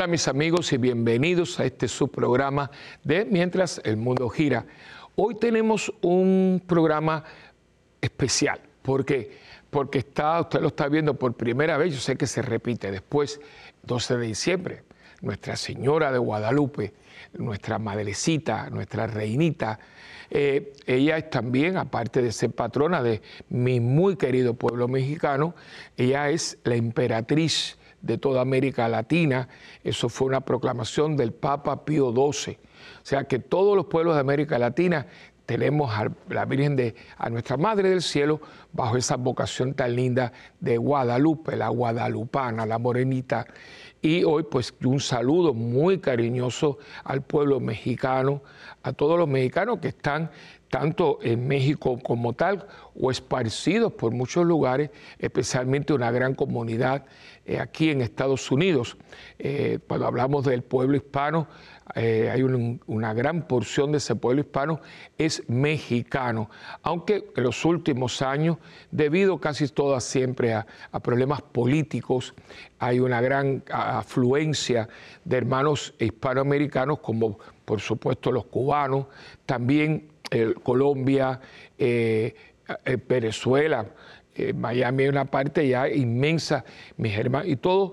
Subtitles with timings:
[0.00, 2.70] Hola mis amigos y bienvenidos a este subprograma
[3.04, 4.64] de Mientras el Mundo Gira.
[5.14, 7.22] Hoy tenemos un programa
[8.00, 8.60] especial.
[8.80, 9.30] ¿Por qué?
[9.68, 13.42] Porque está, usted lo está viendo por primera vez, yo sé que se repite después,
[13.82, 14.84] 12 de diciembre,
[15.20, 16.94] Nuestra Señora de Guadalupe,
[17.34, 19.78] nuestra madrecita, nuestra reinita.
[20.30, 23.20] Eh, ella es también, aparte de ser patrona de
[23.50, 25.54] mi muy querido pueblo mexicano,
[25.98, 29.48] ella es la emperatriz de toda América Latina.
[29.84, 32.58] Eso fue una proclamación del Papa Pío XII.
[33.02, 35.06] O sea que todos los pueblos de América Latina
[35.50, 38.40] tenemos a la Virgen de, a nuestra Madre del Cielo
[38.72, 43.46] bajo esa vocación tan linda de Guadalupe, la guadalupana, la morenita.
[44.00, 48.42] Y hoy pues un saludo muy cariñoso al pueblo mexicano,
[48.84, 50.30] a todos los mexicanos que están
[50.70, 57.04] tanto en México como tal o esparcidos por muchos lugares, especialmente una gran comunidad
[57.58, 58.96] aquí en Estados Unidos.
[59.38, 61.48] Eh, cuando hablamos del pueblo hispano,
[61.94, 64.80] eh, hay una gran porción de ese pueblo hispano
[65.18, 66.48] es mexicano,
[66.82, 68.58] aunque en los últimos años,
[68.92, 70.66] debido casi todas siempre a,
[71.02, 72.34] problemas políticos,
[72.78, 74.88] hay una gran afluencia
[75.24, 79.06] de hermanos hispanoamericanos como por supuesto los cubanos,
[79.46, 80.08] también
[80.62, 81.40] Colombia,
[81.76, 82.34] eh,
[82.84, 83.84] eh, Venezuela,
[84.34, 86.64] eh, Miami hay una parte ya inmensa,
[86.96, 87.92] mis hermanos, y todos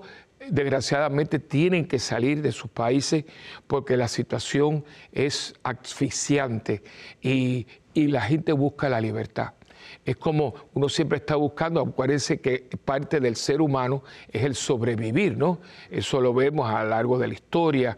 [0.50, 3.26] desgraciadamente tienen que salir de sus países
[3.66, 6.84] porque la situación es asfixiante
[7.22, 9.54] y, y la gente busca la libertad
[10.06, 15.38] es como uno siempre está buscando, acuérdense que parte del ser humano es el sobrevivir,
[15.38, 15.60] ¿no?
[15.90, 17.98] Eso lo vemos a lo largo de la historia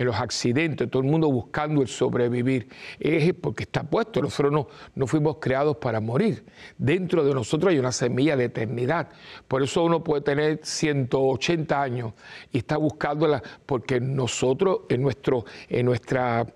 [0.00, 2.70] en los accidentes, todo el mundo buscando el sobrevivir.
[2.98, 6.42] Es porque está puesto, nosotros no, fuimos creados para morir.
[6.78, 9.10] Dentro de nosotros hay una semilla de eternidad.
[9.46, 12.14] Por eso uno puede tener 180 años
[12.50, 16.46] y está buscándola, porque nosotros en, nuestro, en nuestra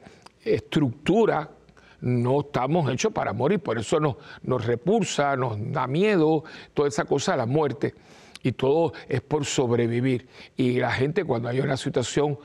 [0.43, 1.51] estructura
[2.01, 7.05] no estamos hechos para morir, por eso nos, nos repulsa, nos da miedo, toda esa
[7.05, 7.93] cosa, la muerte.
[8.43, 10.29] Y todo es por sobrevivir.
[10.55, 12.39] Y la gente cuando hay una situación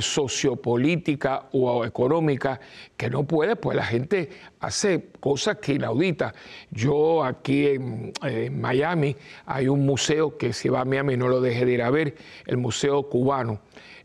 [0.00, 2.60] sociopolítica o económica
[2.96, 6.34] que no puede, pues la gente hace cosas que inauditas.
[6.70, 8.12] Yo aquí en,
[8.60, 9.16] Miami
[9.46, 12.14] hay un museo que si va a Miami no lo deje de ir a ver,
[12.46, 13.60] el Museo Cubano.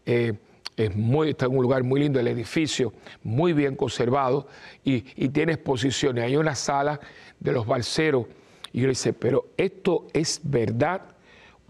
[0.06, 0.34] Eh,
[0.76, 4.48] es muy, está en un lugar muy lindo el edificio, muy bien conservado
[4.84, 6.24] y, y tiene exposiciones.
[6.24, 7.00] Hay una sala
[7.40, 8.26] de los balseros
[8.72, 11.13] y yo le dice, pero esto es verdad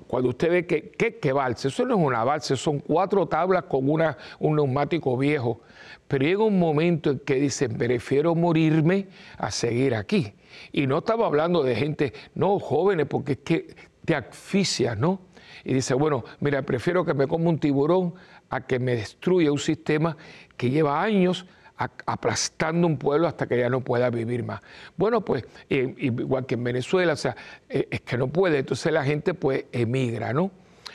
[0.07, 1.69] cuando usted ve que, ¿qué, qué balse?
[1.69, 5.61] Eso no es una balsa, son cuatro tablas con un neumático viejo.
[6.07, 10.33] Pero llega un momento en que dicen, prefiero morirme a seguir aquí.
[10.71, 15.21] Y no estaba hablando de gente, no jóvenes, porque es que te asfixias, ¿no?
[15.63, 18.13] Y dice, bueno, mira, prefiero que me coma un tiburón
[18.49, 20.17] a que me destruya un sistema
[20.57, 24.61] que lleva años aplastando un pueblo hasta que ya no pueda vivir más.
[24.95, 27.35] Bueno, pues eh, igual que en Venezuela, o sea,
[27.69, 30.51] eh, es que no puede, entonces la gente pues emigra, ¿no?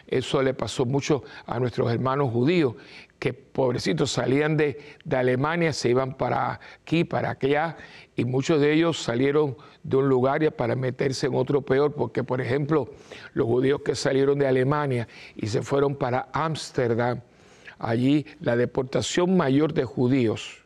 [0.06, 2.74] Eso le pasó mucho a nuestros hermanos judíos,
[3.18, 7.76] que pobrecitos salían de, de Alemania, se iban para aquí, para allá,
[8.16, 12.40] y muchos de ellos salieron de un lugar para meterse en otro peor, porque por
[12.40, 12.90] ejemplo,
[13.34, 17.20] los judíos que salieron de Alemania y se fueron para Ámsterdam,
[17.78, 20.64] allí la deportación mayor de judíos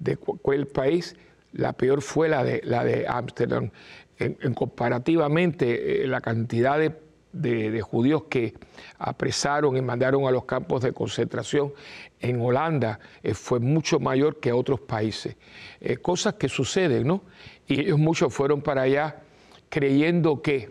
[0.00, 1.14] de cuál país,
[1.52, 3.70] la peor fue la de la de Ámsterdam.
[4.18, 8.52] En, comparativamente, eh, la cantidad de, judíos que
[8.98, 11.72] apresaron y mandaron a los campos de concentración
[12.18, 15.36] en Holanda eh, fue mucho mayor que a otros países.
[15.80, 17.22] Eh, cosas que suceden, ¿no?
[17.66, 19.22] Y ellos muchos fueron para allá
[19.70, 20.70] creyendo que,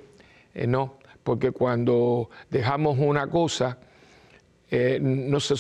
[0.68, 3.80] no, porque cuando dejamos una cosa,
[4.72, 5.56] eh, no se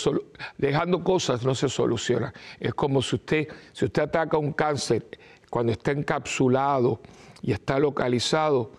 [0.57, 2.33] dejando cosas no se soluciona.
[2.59, 5.06] Es como si usted, si usted ataca un cáncer
[5.50, 7.01] cuando está encapsulado
[7.41, 8.71] y está localizado,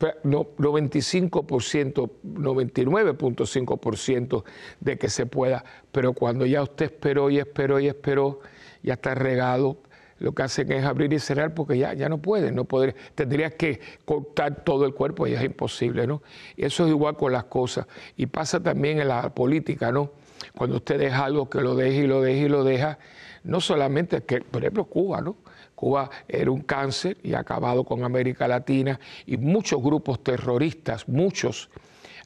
[0.00, 4.44] 95%, 99.5%
[4.80, 8.40] de que se pueda, pero cuando ya usted esperó y esperó y esperó,
[8.82, 9.78] ya está regado,
[10.22, 13.54] lo que hacen es abrir y cerrar porque ya, ya no pueden, no poder, tendrías
[13.54, 16.22] que cortar todo el cuerpo y es imposible, ¿no?
[16.56, 17.86] eso es igual con las cosas.
[18.16, 20.12] Y pasa también en la política, ¿no?
[20.56, 22.98] Cuando usted deja algo que lo deja y lo deja y lo deja,
[23.42, 25.36] no solamente que, por ejemplo, Cuba, ¿no?
[25.74, 31.68] Cuba era un cáncer y ha acabado con América Latina y muchos grupos terroristas, muchos,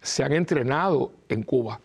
[0.02, 1.80] se han entrenado en Cuba.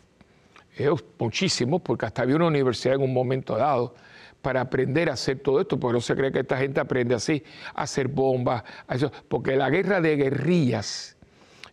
[1.18, 3.96] muchísimos, porque hasta había una universidad en un momento dado
[4.42, 7.44] para aprender a hacer todo esto, porque no se cree que esta gente aprende así,
[7.74, 11.16] a hacer bombas, a eso, porque la guerra de guerrillas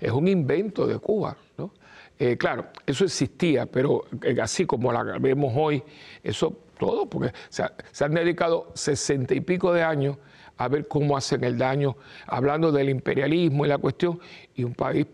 [0.01, 1.37] es un invento de Cuba.
[1.57, 1.73] ¿no?
[2.19, 5.83] Eh, claro, eso existía, pero eh, así como la vemos hoy,
[6.23, 10.17] eso todo, porque se han dedicado sesenta y pico de años
[10.59, 14.21] a ver cómo hacen el daño, hablando del imperialismo y la cuestión,
[14.55, 15.07] y un país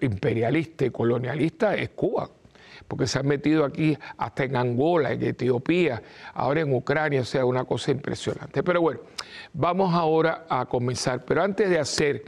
[0.00, 2.30] imperialista y colonialista es Cuba,
[2.92, 6.02] porque se han metido aquí hasta en Angola, en Etiopía,
[6.34, 8.62] ahora en Ucrania, o sea, una cosa impresionante.
[8.62, 9.00] Pero bueno,
[9.54, 12.22] vamos ahora a comenzar, pero antes de hacer,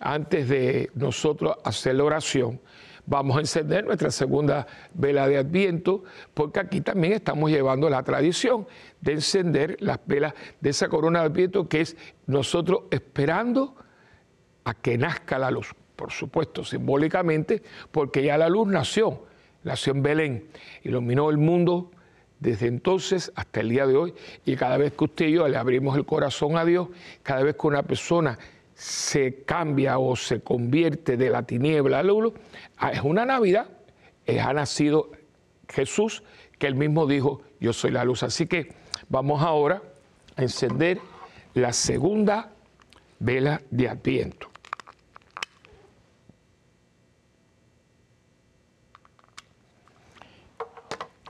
[0.00, 2.58] antes de nosotros hacer la oración,
[3.06, 6.02] vamos a encender nuestra segunda vela de Adviento,
[6.34, 8.66] porque aquí también estamos llevando la tradición
[9.00, 11.96] de encender las velas de esa corona de Adviento, que es
[12.26, 13.76] nosotros esperando
[14.64, 17.62] a que nazca la luz, por supuesto, simbólicamente,
[17.92, 19.29] porque ya la luz nació,
[19.64, 20.48] nació en Belén,
[20.82, 21.90] iluminó el mundo
[22.38, 24.14] desde entonces hasta el día de hoy,
[24.44, 26.88] y cada vez que usted y yo le abrimos el corazón a Dios,
[27.22, 28.38] cada vez que una persona
[28.74, 32.32] se cambia o se convierte de la tiniebla a la luz,
[32.78, 33.68] ah, es una Navidad,
[34.38, 35.10] ha nacido
[35.68, 36.22] Jesús,
[36.58, 38.22] que él mismo dijo, yo soy la luz.
[38.22, 38.72] Así que
[39.08, 39.82] vamos ahora
[40.36, 41.00] a encender
[41.54, 42.52] la segunda
[43.18, 44.49] vela de Adviento.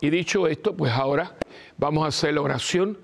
[0.00, 1.37] Y dicho esto, pues ahora
[1.76, 2.99] vamos a hacer la oración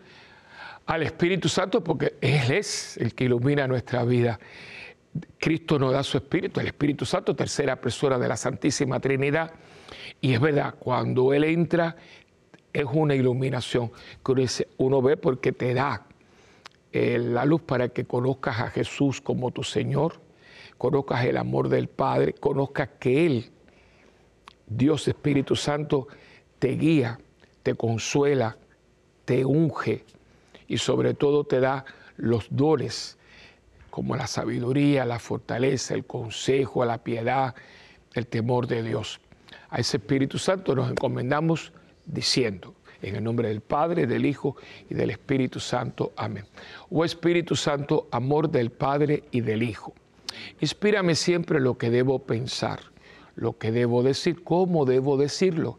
[0.86, 4.38] al Espíritu Santo porque Él es el que ilumina nuestra vida.
[5.38, 9.52] Cristo nos da su Espíritu, el Espíritu Santo, tercera persona de la Santísima Trinidad.
[10.20, 11.96] Y es verdad, cuando Él entra,
[12.72, 13.90] es una iluminación
[14.24, 14.46] que
[14.78, 16.06] uno ve porque te da
[16.92, 20.20] eh, la luz para que conozcas a Jesús como tu Señor,
[20.78, 23.50] conozcas el amor del Padre, conozcas que Él,
[24.66, 26.08] Dios Espíritu Santo,
[26.58, 27.18] te guía,
[27.62, 28.56] te consuela,
[29.24, 30.04] te unge,
[30.68, 31.84] y sobre todo te da
[32.16, 33.16] los dones
[33.90, 37.54] como la sabiduría, la fortaleza, el consejo, la piedad,
[38.14, 39.20] el temor de Dios.
[39.70, 41.72] A ese Espíritu Santo nos encomendamos
[42.04, 44.56] diciendo, en el nombre del Padre, del Hijo
[44.90, 46.12] y del Espíritu Santo.
[46.16, 46.44] Amén.
[46.90, 49.94] Oh Espíritu Santo, amor del Padre y del Hijo.
[50.60, 52.80] Inspírame siempre lo que debo pensar,
[53.34, 55.78] lo que debo decir, cómo debo decirlo,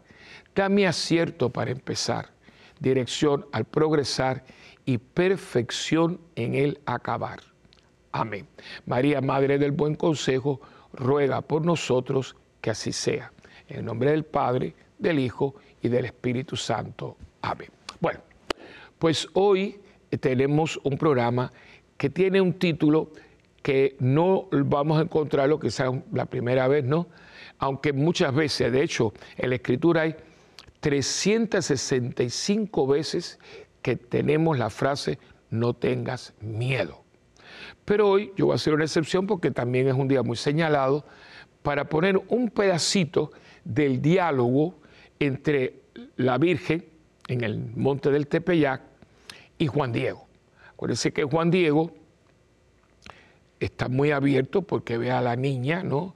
[0.53, 2.29] Dame acierto para empezar,
[2.79, 4.43] dirección al progresar
[4.85, 7.39] y perfección en el acabar.
[8.11, 8.47] Amén.
[8.85, 10.59] María, Madre del Buen Consejo,
[10.93, 13.31] ruega por nosotros que así sea.
[13.69, 17.15] En el nombre del Padre, del Hijo y del Espíritu Santo.
[17.41, 17.69] Amén.
[18.01, 18.19] Bueno,
[18.99, 19.79] pues hoy
[20.19, 21.51] tenemos un programa
[21.97, 23.11] que tiene un título
[23.61, 27.07] que no vamos a encontrarlo quizás la primera vez, ¿no?
[27.59, 30.15] Aunque muchas veces, de hecho, en la Escritura hay
[30.81, 33.39] 365 veces
[33.81, 35.17] que tenemos la frase
[35.49, 37.01] no tengas miedo.
[37.85, 41.05] Pero hoy yo voy a hacer una excepción porque también es un día muy señalado
[41.61, 43.31] para poner un pedacito
[43.63, 44.75] del diálogo
[45.19, 45.81] entre
[46.15, 46.85] la Virgen
[47.27, 48.81] en el monte del Tepeyac
[49.57, 50.27] y Juan Diego.
[50.73, 51.91] Acuérdense que Juan Diego
[53.59, 56.15] está muy abierto porque ve a la niña, ¿no?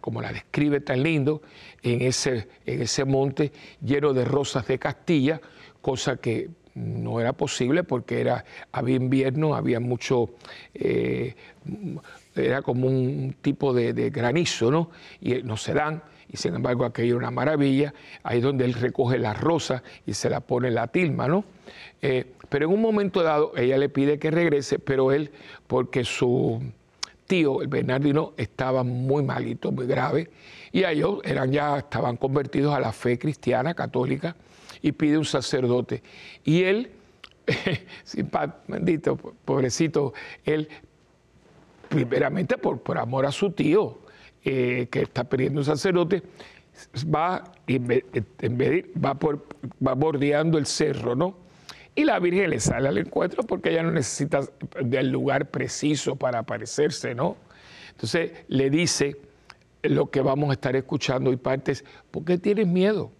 [0.00, 1.42] Como la describe tan lindo,
[1.82, 3.52] en ese, en ese monte
[3.82, 5.40] lleno de rosas de Castilla,
[5.80, 10.30] cosa que no era posible porque era, había invierno, había mucho,
[10.74, 11.34] eh,
[12.34, 14.90] era como un tipo de, granizo, ¿no?
[15.20, 19.18] Y no se dan, y sin embargo aquello era una maravilla, ahí donde él recoge
[19.18, 21.44] la rosa y se la pone en la tilma, ¿no?
[22.00, 25.32] Eh, pero en un momento dado ella le pide que regrese, pero él,
[25.66, 26.62] porque su
[27.28, 30.30] tío, el Bernardino, estaba muy malito, muy grave,
[30.72, 34.34] y ellos eran ya, estaban convertidos a la fe cristiana, católica,
[34.82, 36.02] y pide un sacerdote.
[36.42, 36.90] Y él,
[38.66, 40.68] bendito, pobrecito, él,
[41.88, 43.98] primeramente por, por amor a su tío,
[44.44, 46.22] eh, que está pidiendo un sacerdote,
[47.14, 47.44] va,
[49.18, 49.46] por,
[49.86, 51.47] va bordeando el cerro, ¿no?
[51.98, 54.42] Y la Virgen le sale al encuentro porque ella no necesita
[54.80, 57.36] del lugar preciso para aparecerse, ¿no?
[57.90, 59.16] Entonces le dice
[59.82, 63.10] lo que vamos a estar escuchando y partes, ¿por qué tienes miedo?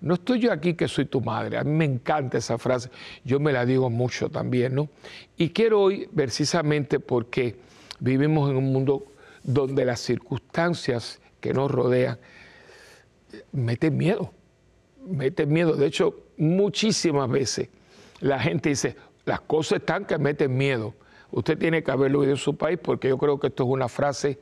[0.00, 1.56] No estoy yo aquí que soy tu madre.
[1.56, 2.90] A mí me encanta esa frase.
[3.24, 4.88] Yo me la digo mucho también, ¿no?
[5.36, 7.54] Y quiero hoy, precisamente porque
[8.00, 9.06] vivimos en un mundo
[9.44, 12.18] donde las circunstancias que nos rodean,
[13.52, 14.32] meten miedo,
[15.06, 15.76] meten miedo.
[15.76, 17.68] De hecho, muchísimas veces
[18.20, 20.94] la gente dice, las cosas están que meten miedo.
[21.30, 23.88] Usted tiene que haberlo oído en su país porque yo creo que esto es una
[23.88, 24.38] frase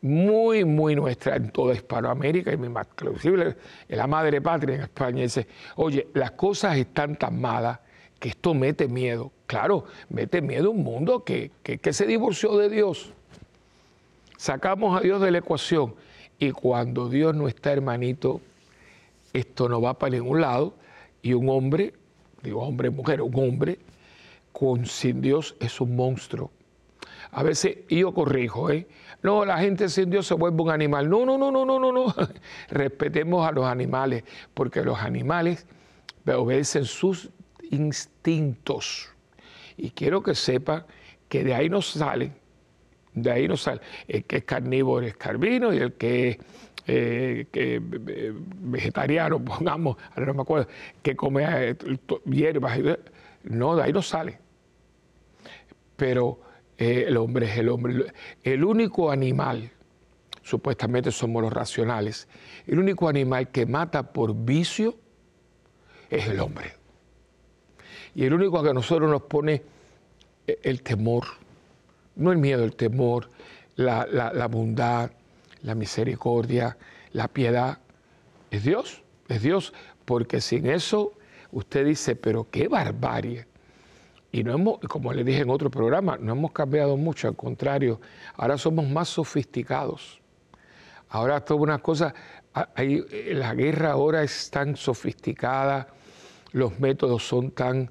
[0.00, 3.56] muy, muy nuestra en toda Hispanoamérica y inclusive
[3.88, 7.80] la madre patria en España dice, oye, las cosas están tan malas
[8.18, 9.32] que esto mete miedo.
[9.46, 13.12] Claro, mete miedo un mundo que, que se divorció de Dios.
[14.36, 15.94] Sacamos a Dios de la ecuación
[16.38, 18.40] y cuando Dios no está, hermanito,
[19.32, 20.74] esto no va para ningún lado
[21.22, 21.92] y un hombre,
[22.48, 23.78] digo hombre, mujer, un hombre
[24.52, 26.50] con sin Dios es un monstruo.
[27.30, 28.86] A veces yo corrijo, ¿eh?
[29.22, 31.10] No, la gente sin Dios se vuelve un animal.
[31.10, 32.14] No, no, no, no, no, no, no.
[32.70, 34.24] Respetemos a los animales,
[34.54, 35.66] porque los animales
[36.26, 37.30] obedecen sus
[37.70, 39.10] instintos.
[39.76, 40.86] Y quiero que sepa
[41.28, 42.34] que de ahí no salen,
[43.14, 43.80] de ahí no sale.
[44.06, 46.38] El que es carnívoro es carvino y el que es
[46.90, 50.68] eh, eh, vegetariano, pongamos, ahora no me acuerdo,
[51.02, 51.76] que come eh,
[52.24, 52.78] hierbas,
[53.44, 54.38] no, de ahí no sale.
[55.96, 56.40] Pero
[56.78, 58.06] el hombre es el hombre.
[58.42, 59.70] El único animal,
[60.42, 62.26] supuestamente somos los racionales,
[62.66, 64.96] el único animal que mata por vicio
[66.08, 66.72] es el hombre.
[68.14, 69.62] Y el único que a nosotros nos pone
[70.46, 71.24] el temor,
[72.16, 73.28] no el miedo, el temor,
[73.76, 75.10] la, la bondad,
[75.62, 76.76] la misericordia,
[77.12, 77.78] la piedad,
[78.50, 79.72] es Dios, es Dios,
[80.04, 81.12] porque sin eso
[81.52, 83.46] usted dice, pero qué barbarie.
[84.30, 88.00] Y no hemos, como le dije en otro programa, no hemos cambiado mucho, al contrario,
[88.36, 90.20] ahora somos más sofisticados.
[91.08, 92.14] Ahora toda una cosa,
[92.74, 95.88] hay, la guerra ahora es tan sofisticada,
[96.52, 97.90] los métodos son tan,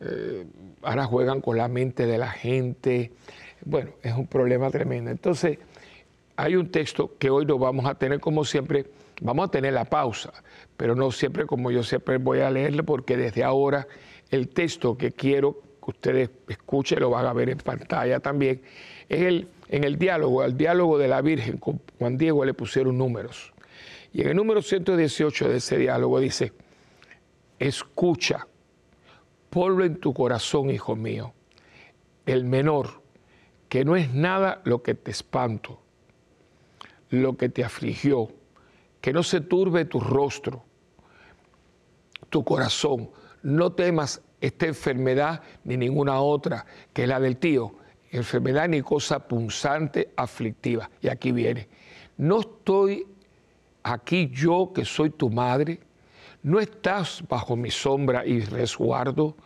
[0.00, 0.46] eh,
[0.82, 3.12] ahora juegan con la mente de la gente.
[3.64, 5.10] Bueno, es un problema tremendo.
[5.10, 5.58] Entonces,
[6.40, 8.86] hay un texto que hoy no vamos a tener como siempre,
[9.20, 10.32] vamos a tener la pausa,
[10.76, 13.86] pero no siempre como yo siempre voy a leerle, porque desde ahora
[14.30, 18.62] el texto que quiero que ustedes escuchen, lo van a ver en pantalla también,
[19.08, 22.96] es el, en el diálogo, al diálogo de la Virgen, con Juan Diego le pusieron
[22.96, 23.52] números.
[24.12, 26.52] Y en el número 118 de ese diálogo dice,
[27.58, 28.46] escucha,
[29.50, 31.34] ponlo en tu corazón, hijo mío,
[32.24, 33.02] el menor,
[33.68, 35.80] que no es nada lo que te espanto,
[37.10, 38.28] lo que te afligió,
[39.00, 40.64] que no se turbe tu rostro,
[42.28, 43.10] tu corazón.
[43.42, 47.74] No temas esta enfermedad ni ninguna otra, que la del tío.
[48.10, 50.90] Enfermedad ni cosa punzante, aflictiva.
[51.00, 51.68] Y aquí viene.
[52.16, 53.06] No estoy
[53.82, 55.80] aquí yo que soy tu madre.
[56.42, 59.36] No estás bajo mi sombra y resguardo.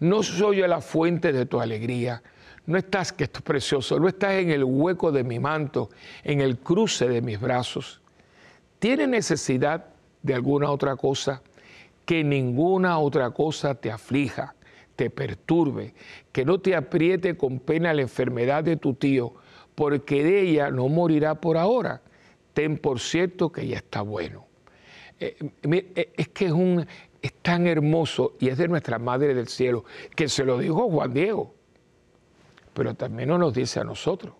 [0.00, 2.22] No soy la fuente de tu alegría
[2.66, 5.90] no estás, que esto es precioso, no estás en el hueco de mi manto,
[6.22, 8.00] en el cruce de mis brazos.
[8.78, 9.86] ¿Tienes necesidad
[10.22, 11.42] de alguna otra cosa?
[12.06, 14.54] Que ninguna otra cosa te aflija,
[14.96, 15.94] te perturbe,
[16.32, 19.34] que no te apriete con pena la enfermedad de tu tío,
[19.74, 22.00] porque de ella no morirá por ahora.
[22.54, 24.46] Ten por cierto que ya está bueno.
[25.20, 26.86] Eh, eh, es que es, un,
[27.20, 31.12] es tan hermoso y es de nuestra Madre del Cielo, que se lo dijo Juan
[31.12, 31.54] Diego
[32.74, 34.34] pero también nos dice a nosotros.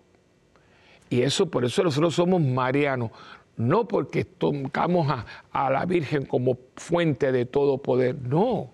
[1.09, 3.11] Y eso, por eso nosotros somos marianos,
[3.57, 8.71] no porque tocamos a, a la Virgen como fuente de todo poder, no.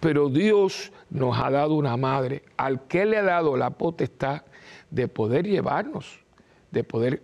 [0.00, 4.42] Pero Dios nos ha dado una madre al que le ha dado la potestad
[4.90, 6.20] de poder llevarnos,
[6.70, 7.22] de poder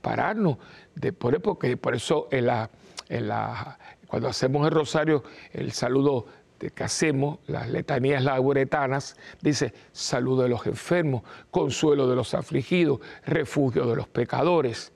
[0.00, 0.58] pararnos,
[0.94, 2.70] de por, porque por eso la,
[3.08, 6.26] la, cuando hacemos el rosario, el saludo
[6.70, 13.86] que hacemos, las letanías lauretanas, dice salud de los enfermos, consuelo de los afligidos, refugio
[13.86, 14.92] de los pecadores.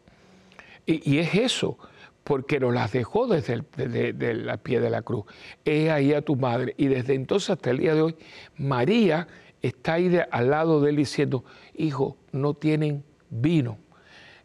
[0.87, 1.79] Y, es eso,
[2.23, 5.25] porque nos las dejó desde el la pie de la cruz.
[5.65, 6.75] He ahí a tu madre.
[6.77, 8.17] Y desde entonces hasta el día de hoy,
[8.57, 9.27] María
[9.63, 11.45] está ahí al lado de él diciendo,
[11.75, 13.79] hijo, no tienen vino,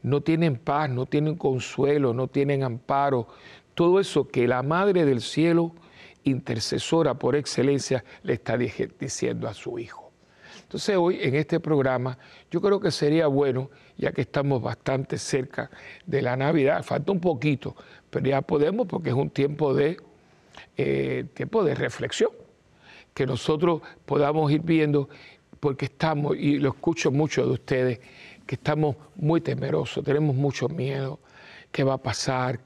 [0.02, 3.28] no tienen paz, no tienen consuelo, no tienen amparo.
[3.76, 5.76] Todo eso que la Madre del Cielo
[6.24, 10.12] intercesora por excelencia le está diciendo a su hijo.
[10.72, 12.18] Entonces hoy en este programa
[12.50, 15.70] yo creo que sería bueno, ya que estamos bastante cerca
[16.06, 17.76] de la Navidad, falta un poquito,
[18.10, 19.98] pero ya podemos porque es un tiempo de,
[20.78, 22.32] eh, tiempo de reflexión,
[23.14, 25.10] que nosotros podamos ir viendo,
[25.60, 28.00] porque estamos, y lo escucho mucho de ustedes,
[28.46, 31.20] que estamos muy temerosos, tenemos mucho miedo,
[31.72, 32.60] qué va a pasar,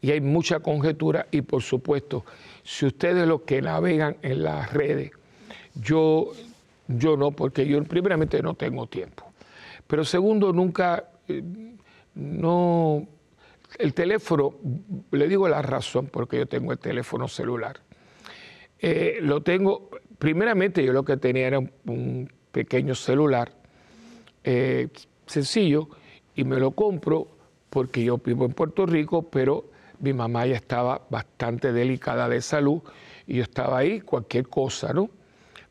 [0.00, 2.24] y hay mucha conjetura y por supuesto
[2.68, 5.12] si ustedes los que navegan en las redes,
[5.74, 6.32] yo,
[6.86, 9.32] yo no, porque yo primeramente no tengo tiempo.
[9.86, 11.42] Pero segundo, nunca, eh,
[12.14, 13.08] no,
[13.78, 14.56] el teléfono,
[15.12, 17.80] le digo la razón porque yo tengo el teléfono celular.
[18.78, 23.50] Eh, lo tengo, primeramente yo lo que tenía era un, pequeño celular
[24.44, 24.88] eh,
[25.26, 25.88] sencillo
[26.34, 27.28] y me lo compro
[27.70, 32.82] porque yo vivo en Puerto Rico, pero mi mamá ya estaba bastante delicada de salud
[33.26, 35.10] y yo estaba ahí, cualquier cosa, ¿no?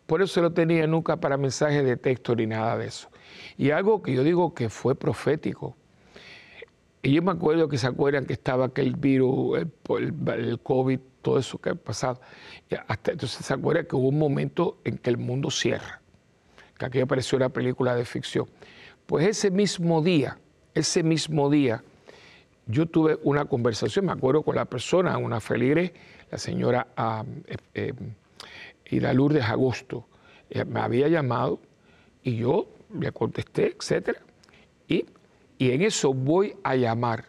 [0.06, 3.10] Por eso lo tenía nunca para mensajes de texto ni nada de eso.
[3.58, 5.76] Y algo que yo digo que fue profético.
[7.02, 11.58] Y yo me acuerdo que se acuerdan que estaba aquel virus, el, COVID, todo eso
[11.58, 12.22] que ha pasado.
[12.88, 16.02] Hasta, entonces se acuerdan que hubo un momento en que el mundo cierra,
[16.78, 18.48] que aquí apareció una película de ficción.
[19.06, 20.38] Pues ese mismo día,
[20.74, 21.84] ese mismo día,
[22.68, 25.94] yo tuve una conversación, me acuerdo con la persona, una feligre,
[26.30, 26.88] la señora
[27.74, 27.94] eh,
[28.86, 30.08] eh, Lourdes Agosto,
[30.66, 31.60] me había llamado
[32.24, 34.20] y yo le contesté, etcétera.
[34.88, 35.06] Y,
[35.58, 37.26] y en eso voy a llamar.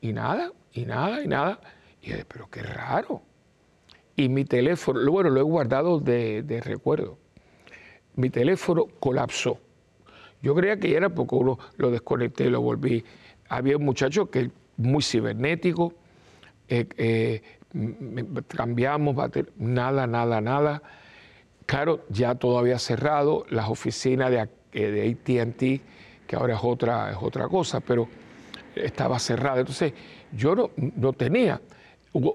[0.00, 1.60] Y nada, y nada, y nada.
[2.02, 3.22] Y yo, pero qué raro.
[4.16, 7.18] Y mi teléfono, bueno, lo he guardado de, de recuerdo.
[8.14, 9.58] Mi teléfono colapsó.
[10.42, 13.04] Yo creía que ya era porque uno lo desconecté lo volví.
[13.48, 15.94] Había un muchacho que muy cibernético,
[16.68, 17.42] eh, eh,
[18.48, 19.16] cambiamos,
[19.56, 20.82] nada, nada, nada.
[21.66, 27.10] Claro, ya todo había cerrado, las oficinas de, eh, de ATT, que ahora es otra,
[27.10, 28.08] es otra cosa, pero
[28.74, 29.60] estaba cerrada.
[29.60, 29.92] Entonces,
[30.32, 31.60] yo no, no tenía.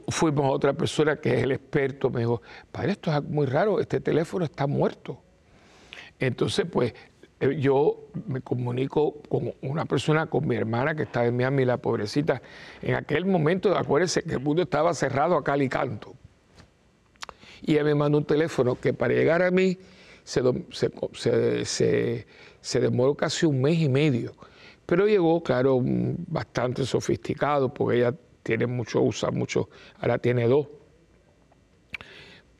[0.08, 2.41] Fuimos a otra persona que es el experto, me dijo,
[2.72, 5.20] padre, esto es muy raro, este teléfono está muerto.
[6.20, 6.93] Entonces, pues
[7.51, 12.41] yo me comunico con una persona, con mi hermana que estaba en Miami, la pobrecita.
[12.81, 16.13] En aquel momento, acuérdense que el mundo estaba cerrado a cal y canto.
[17.62, 19.77] Y ella me mandó un teléfono que para llegar a mí
[20.23, 20.41] se,
[21.65, 24.34] se, demoró casi un mes y medio.
[24.86, 30.67] Pero llegó, claro, bastante sofisticado, porque ella tiene mucho, usa mucho, ahora tiene dos.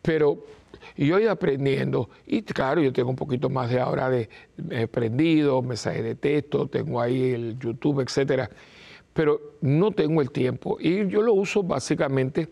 [0.02, 0.46] Pero
[0.96, 4.30] y yo iba aprendiendo, y claro, yo tengo un poquito más de ahora de
[4.70, 8.50] he aprendido, mensajes de texto, tengo ahí el YouTube, etcétera,
[9.14, 10.78] pero no tengo el tiempo.
[10.80, 12.50] Y yo lo uso básicamente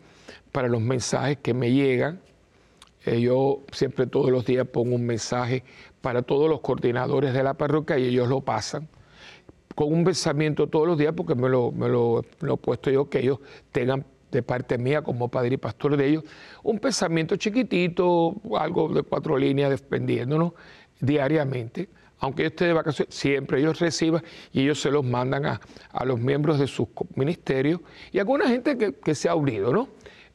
[0.52, 2.22] para los mensajes que me llegan.
[3.06, 5.64] Eh, yo siempre todos los días pongo un mensaje
[6.02, 8.88] para todos los coordinadores de la parroquia y ellos lo pasan
[9.76, 12.90] con un pensamiento todos los días porque me lo, me lo, me lo he puesto
[12.90, 13.40] yo, que ellos
[13.72, 16.24] tengan de parte mía como padre y pastor de ellos,
[16.64, 20.54] un pensamiento chiquitito, algo de cuatro líneas dependiéndonos
[21.00, 21.90] diariamente.
[22.20, 26.20] Aunque yo esté de vacaciones, siempre ellos reciban y ellos se los mandan a, los
[26.20, 29.90] miembros de sus ministerios y a alguna gente que, se ha unido, ¿no?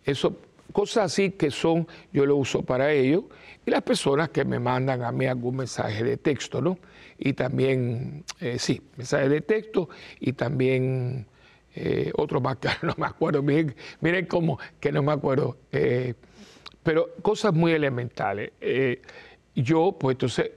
[0.05, 0.37] Eso,
[0.73, 3.25] cosas así que son, yo lo uso para ellos
[3.65, 6.77] y las personas que me mandan a mí algún mensaje de texto, ¿no?
[7.19, 11.29] Y también, eh, sí, mensaje de texto y también
[11.79, 16.15] eh, otro más que no me acuerdo, miren, miren cómo que no me acuerdo, eh,
[16.83, 18.53] pero cosas muy elementales.
[18.63, 19.03] Eh,
[19.55, 20.51] yo, pues entonces,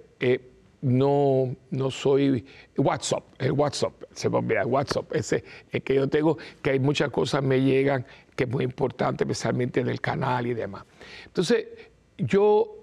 [0.82, 2.46] no, no soy
[2.78, 7.10] WhatsApp, el WhatsApp, se me olvida, WhatsApp, ese es que yo tengo, que hay muchas
[7.10, 8.06] cosas me llegan,
[8.38, 10.86] que es muy importante, especialmente en el canal y demás.
[11.26, 11.68] Entonces,
[12.18, 12.76] yo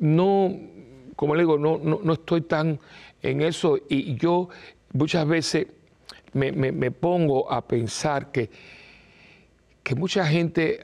[0.00, 0.54] no,
[1.16, 2.78] como le digo, no, no, no estoy tan
[3.22, 4.50] en eso y yo
[4.92, 5.68] muchas veces
[6.36, 8.50] me, pongo a pensar que,
[9.82, 10.78] que mucha gente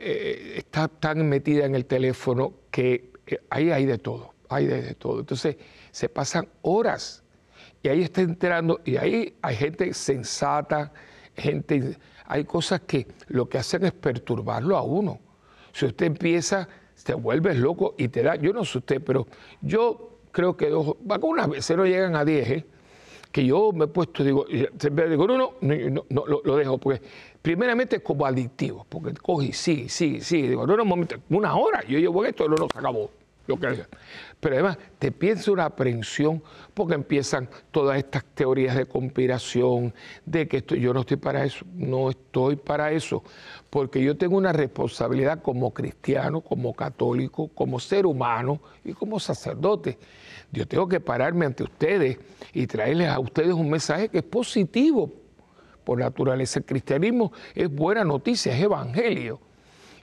[0.00, 4.94] eh, está tan metida en el teléfono que eh, ahí hay de todo, hay de,
[4.94, 5.20] todo.
[5.20, 5.56] Entonces
[5.90, 7.22] se pasan horas
[7.82, 10.92] y ahí está enterando y ahí hay gente sensata,
[11.36, 15.20] gente, hay cosas que lo que hacen es perturbarlo a uno.
[15.72, 16.68] Si usted empieza,
[17.04, 19.28] te vuelves loco y te da, yo no sé usted, pero
[19.60, 22.66] yo creo que algunas veces no llegan a 10, ¿eh?
[23.32, 27.02] Que yo me he puesto, digo, digo no, no, no, no lo, dejo, porque
[27.42, 30.48] primeramente es como adictivo, porque coge y sigue, sigue, sigue.
[30.50, 33.10] Digo, no, no, un momento, una hora, yo llevo esto, no, no, se acabó.
[33.46, 33.86] Lo que
[34.40, 36.42] Pero además te piensa una aprensión
[36.74, 39.94] porque empiezan todas estas teorías de conspiración,
[40.26, 43.24] de que esto, yo no estoy para eso, no estoy para eso,
[43.70, 49.96] porque yo tengo una responsabilidad como cristiano, como católico, como ser humano y como sacerdote
[50.50, 52.18] yo tengo que pararme ante ustedes
[52.52, 55.12] y traerles a ustedes un mensaje que es positivo
[55.84, 56.60] por naturaleza.
[56.60, 59.40] El cristianismo es buena noticia, es evangelio.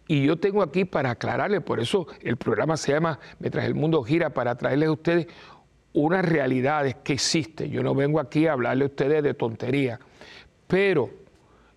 [0.07, 4.03] Y yo tengo aquí para aclararles, por eso el programa se llama Mientras el mundo
[4.03, 5.27] gira, para traerles a ustedes
[5.93, 7.71] unas realidades que existen.
[7.71, 9.99] Yo no vengo aquí a hablarle a ustedes de tontería,
[10.67, 11.09] pero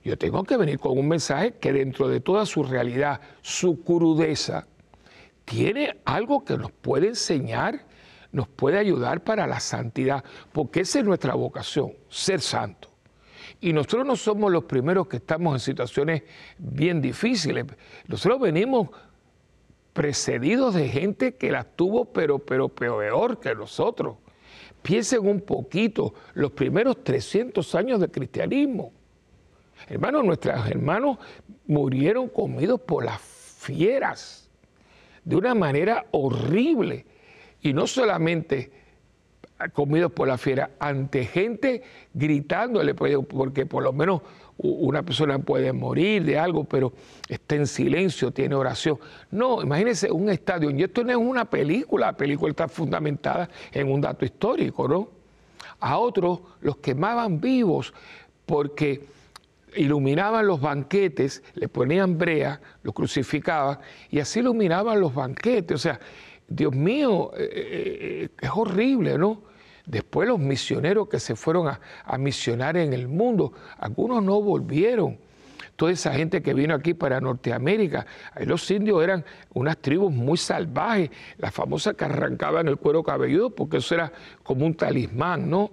[0.04, 4.66] yo tengo que venir con un mensaje que dentro de toda su realidad, su crudeza,
[5.44, 7.87] tiene algo que nos puede enseñar
[8.32, 12.88] nos puede ayudar para la santidad, porque esa es nuestra vocación, ser santo.
[13.60, 16.22] Y nosotros no somos los primeros que estamos en situaciones
[16.58, 17.66] bien difíciles.
[18.06, 18.88] Nosotros venimos
[19.92, 24.16] precedidos de gente que las tuvo, pero, pero peor que nosotros.
[24.82, 28.92] Piensen un poquito, los primeros 300 años de cristianismo.
[29.88, 31.18] Hermanos, nuestros hermanos
[31.66, 34.48] murieron comidos por las fieras
[35.24, 37.06] de una manera horrible.
[37.62, 38.70] Y no solamente
[39.72, 41.82] comidos por la fiera, ante gente
[42.14, 44.22] gritándole, pues, porque por lo menos
[44.58, 46.92] una persona puede morir de algo, pero
[47.28, 48.98] está en silencio, tiene oración.
[49.30, 53.90] No, imagínense un estadio, y esto no es una película, la película está fundamentada en
[53.90, 55.08] un dato histórico, ¿no?
[55.80, 57.94] A otros los quemaban vivos
[58.46, 59.04] porque
[59.76, 63.78] iluminaban los banquetes, le ponían brea, los crucificaban
[64.10, 65.74] y así iluminaban los banquetes.
[65.74, 66.00] O sea,
[66.48, 69.42] Dios mío, eh, eh, eh, es horrible, ¿no?
[69.84, 75.18] Después los misioneros que se fueron a, misionar en el mundo, algunos no volvieron.
[75.76, 78.04] Toda esa gente que vino aquí para Norteamérica,
[78.44, 83.76] los indios eran unas tribus muy salvajes, la famosa que arrancaban el cuero cabelludo, porque
[83.78, 85.70] eso era como un talismán, ¿no?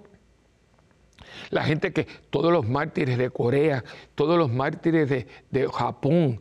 [1.50, 3.84] La gente que, todos los mártires de Corea,
[4.14, 6.40] todos los mártires de, Japón,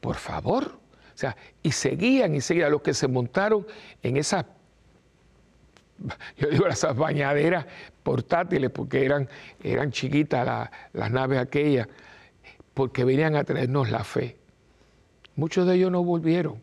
[0.00, 0.78] por favor,
[1.18, 3.66] sea, y seguían y seguían los que se montaron
[4.02, 4.44] en esas,
[6.36, 7.64] yo digo esas bañaderas
[8.02, 9.26] portátiles, porque eran,
[9.64, 11.88] eran chiquitas las naves aquellas,
[12.74, 14.36] porque venían a traernos la fe.
[15.36, 16.62] Muchos de ellos no volvieron.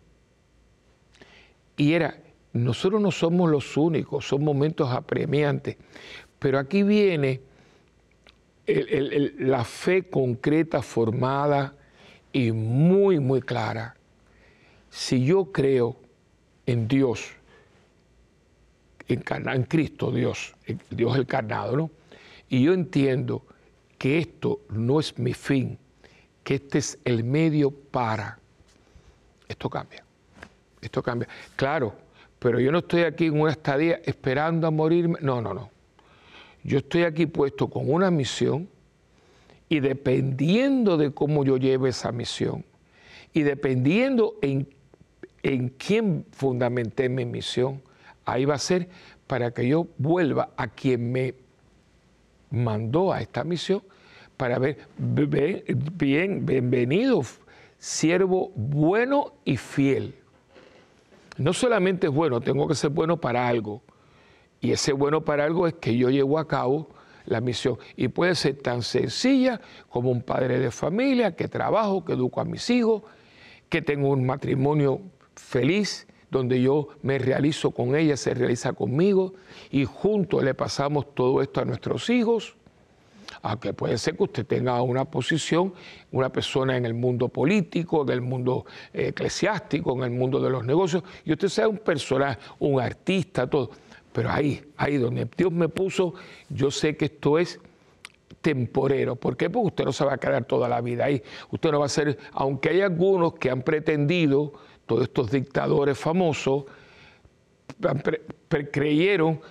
[1.76, 2.18] Y era,
[2.54, 5.78] nosotros no somos los únicos, son momentos apremiantes.
[6.38, 7.42] Pero aquí viene
[8.68, 11.74] la fe concreta, formada
[12.32, 13.96] y muy, muy clara
[14.94, 15.96] si yo creo
[16.68, 17.32] en Dios,
[19.08, 20.54] en, Cristo Dios,
[20.92, 21.92] Dios encarnado, ¿no?
[22.48, 23.44] Y yo entiendo
[23.98, 25.80] que esto no es mi fin,
[26.44, 28.38] que este es el medio para.
[29.48, 30.06] Esto cambia.
[30.80, 31.28] Esto cambia.
[31.56, 31.96] Claro,
[32.38, 35.18] pero yo no estoy aquí en una estadía esperando a morirme.
[35.22, 35.72] No, no, no.
[36.64, 38.70] Yo estoy aquí puesto con una misión
[39.70, 42.64] y dependiendo de cómo yo lleve esa misión
[43.34, 44.68] y dependiendo en
[45.44, 47.82] en quién fundamenté mi misión,
[48.26, 48.90] ahí va a ser
[49.28, 51.36] para que yo vuelva a quien me
[52.50, 53.84] mandó a esta misión
[54.38, 57.22] para ver, bien, bienvenido,
[57.78, 60.16] siervo bueno y fiel.
[61.38, 63.82] No solamente es bueno, tengo que ser bueno para algo.
[64.62, 66.90] Y ese bueno para algo es que yo llevo a cabo
[67.26, 67.78] la misión.
[67.96, 72.46] Y puede ser tan sencilla como un padre de familia, que trabajo, que educo a
[72.46, 73.04] mis hijos,
[73.70, 75.02] que tengo un matrimonio
[75.36, 79.34] feliz, donde yo me realizo con ella, se realiza conmigo
[79.72, 82.56] y juntos le pasamos todo esto a nuestros hijos.
[83.42, 85.74] Aunque puede ser que usted tenga una posición,
[86.12, 90.64] una persona en el mundo político, del mundo eh, eclesiástico, en el mundo de los
[90.64, 93.72] negocios, y usted sea un personaje, un artista, todo.
[94.12, 96.14] Pero ahí, ahí donde Dios me puso,
[96.50, 97.60] yo sé que esto es
[98.42, 99.16] temporero.
[99.16, 99.50] ¿Por qué?
[99.50, 101.22] Porque usted no se va a quedar toda la vida ahí.
[101.50, 104.54] Usted no va a ser, aunque hay algunos que han pretendido
[104.86, 106.66] todos estos dictadores famosos
[108.72, 109.42] creyeron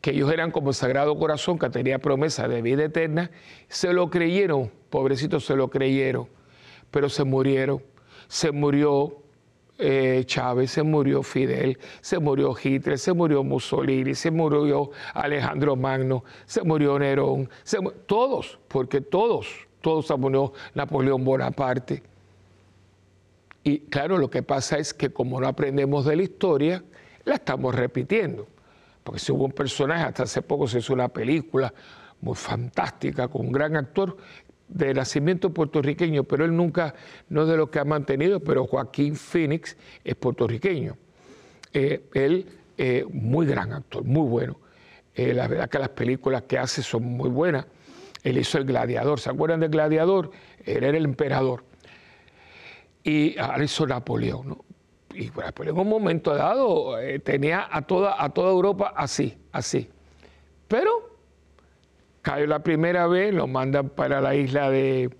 [0.00, 3.30] que ellos eran como el Sagrado Corazón, que tenía promesa de vida eterna,
[3.68, 6.28] se lo creyeron, pobrecitos se lo creyeron,
[6.90, 7.82] pero se murieron.
[8.28, 9.22] Se murió
[9.78, 16.24] eh, Chávez, se murió Fidel, se murió Hitler, se murió Mussolini, se murió Alejandro Magno,
[16.46, 17.48] se murió Nerón,
[18.06, 22.02] todos, porque todos, todos se murió Napoleón Bonaparte.
[23.68, 26.82] Y claro, lo que pasa es que como no aprendemos de la historia,
[27.26, 28.48] la estamos repitiendo.
[29.04, 31.74] Porque si hubo un personaje, hasta hace poco se hizo una película
[32.22, 34.16] muy fantástica con un gran actor
[34.68, 36.94] de nacimiento puertorriqueño, pero él nunca,
[37.28, 40.96] no es de lo que ha mantenido, pero Joaquín Phoenix es puertorriqueño.
[41.74, 42.46] Eh, él,
[42.78, 44.56] eh, muy gran actor, muy bueno.
[45.14, 47.66] Eh, la verdad que las películas que hace son muy buenas.
[48.22, 50.30] Él hizo El Gladiador, ¿se acuerdan del Gladiador?
[50.64, 51.67] Él era el emperador
[53.08, 54.48] y ahora hizo Napoleón.
[54.48, 54.64] ¿no?
[55.14, 59.88] Y Napoleón en un momento dado eh, tenía a toda, a toda Europa así, así.
[60.68, 60.90] Pero
[62.20, 65.10] cayó la primera vez, lo mandan para la isla de,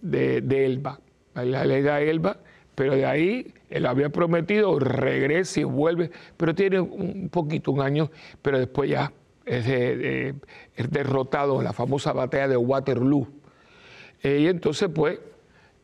[0.00, 0.98] de, Elba,
[1.34, 2.38] la isla de Elba,
[2.74, 8.10] pero de ahí él había prometido, regresa y vuelve, pero tiene un poquito, un año,
[8.40, 9.12] pero después ya
[9.44, 9.66] es,
[10.90, 13.28] derrotado en la famosa batalla de Waterloo.
[14.22, 15.18] Eh, y entonces, pues,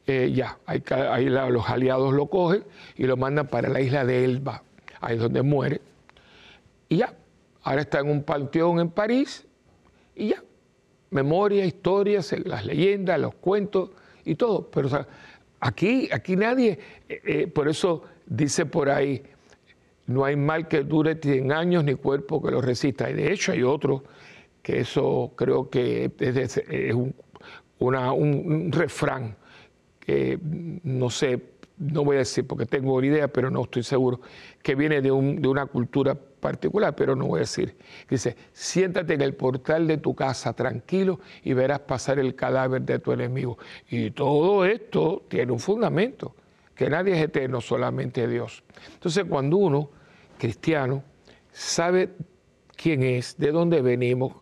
[0.07, 2.65] eh, ya, ahí, los aliados lo cogen
[2.97, 4.63] y lo mandan para la isla de Elba,
[5.01, 5.81] ahí es donde muere.
[6.89, 7.15] y ya.
[7.63, 9.45] Ahora está en un panteón en París
[10.15, 10.43] y ya.
[11.11, 13.91] Memoria, historias, las leyendas, los cuentos
[14.25, 14.71] y todo.
[14.71, 14.89] Pero
[15.59, 19.21] aquí, aquí nadie, eh, eh, por eso dice por ahí,
[20.07, 23.11] no hay mal que dure 100 años ni cuerpo que lo resista.
[23.11, 24.05] Y de hecho hay otro
[24.63, 27.15] que eso creo que es, un,
[27.81, 29.37] un, refrán
[30.07, 31.43] que no sé,
[31.79, 34.21] no voy a decir porque tengo una idea, pero no estoy seguro,
[34.63, 37.77] que viene de, de una cultura particular, pero no voy a decir.
[38.09, 43.01] Dice, siéntate en el portal de tu casa tranquilo y verás pasar el cadáver de
[43.01, 43.59] tu enemigo.
[43.91, 46.37] Y todo esto tiene un fundamento,
[46.77, 48.63] que nadie es eterno, solamente Dios.
[48.95, 49.91] Entonces cuando uno,
[50.39, 51.03] cristiano,
[51.51, 52.11] sabe
[52.77, 54.35] quién es, de dónde venimos,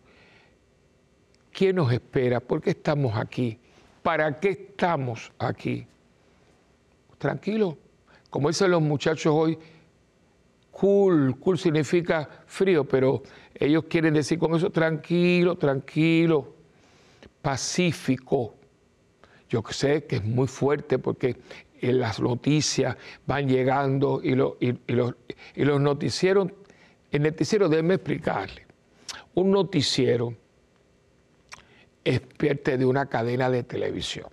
[1.51, 3.57] quién nos espera, por qué estamos aquí,
[4.05, 5.87] para qué estamos aquí.
[7.17, 7.75] Tranquilo,
[8.29, 9.57] como dicen los muchachos hoy,
[10.69, 13.23] cool, cool significa frío, pero
[13.55, 16.53] ellos quieren decir con eso tranquilo, tranquilo,
[17.41, 18.53] pacífico.
[19.49, 21.37] Yo sé que es muy fuerte porque
[21.81, 26.51] las noticias van llegando y, los, y los noticieros,
[27.09, 28.67] el noticiero, déjeme explicarle,
[29.33, 30.35] un noticiero
[32.05, 34.27] es parte de una cadena de televisión.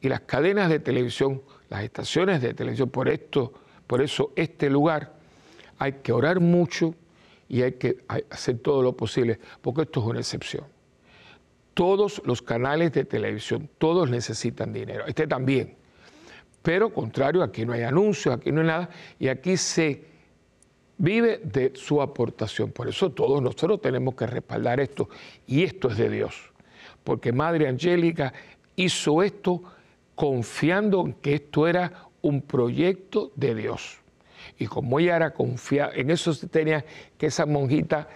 [0.00, 3.52] Y las cadenas de televisión, las estaciones de televisión, por esto,
[3.86, 5.12] por eso este lugar
[5.78, 6.94] hay que orar mucho
[7.48, 10.64] y hay que hacer todo lo posible, porque esto es una excepción.
[11.74, 15.76] Todos los canales de televisión, todos necesitan dinero, este también.
[16.62, 20.04] Pero contrario, aquí no hay anuncios, aquí no hay nada, y aquí se
[20.98, 22.72] vive de su aportación.
[22.72, 25.08] Por eso todos nosotros tenemos que respaldar esto,
[25.46, 26.52] y esto es de Dios,
[27.08, 28.34] porque Madre Angélica
[28.76, 29.62] hizo esto
[30.14, 31.90] confiando en que esto era
[32.20, 33.96] un proyecto de Dios.
[34.58, 36.84] Y como ella era confiada, en eso tenía
[37.16, 38.10] que esa monjita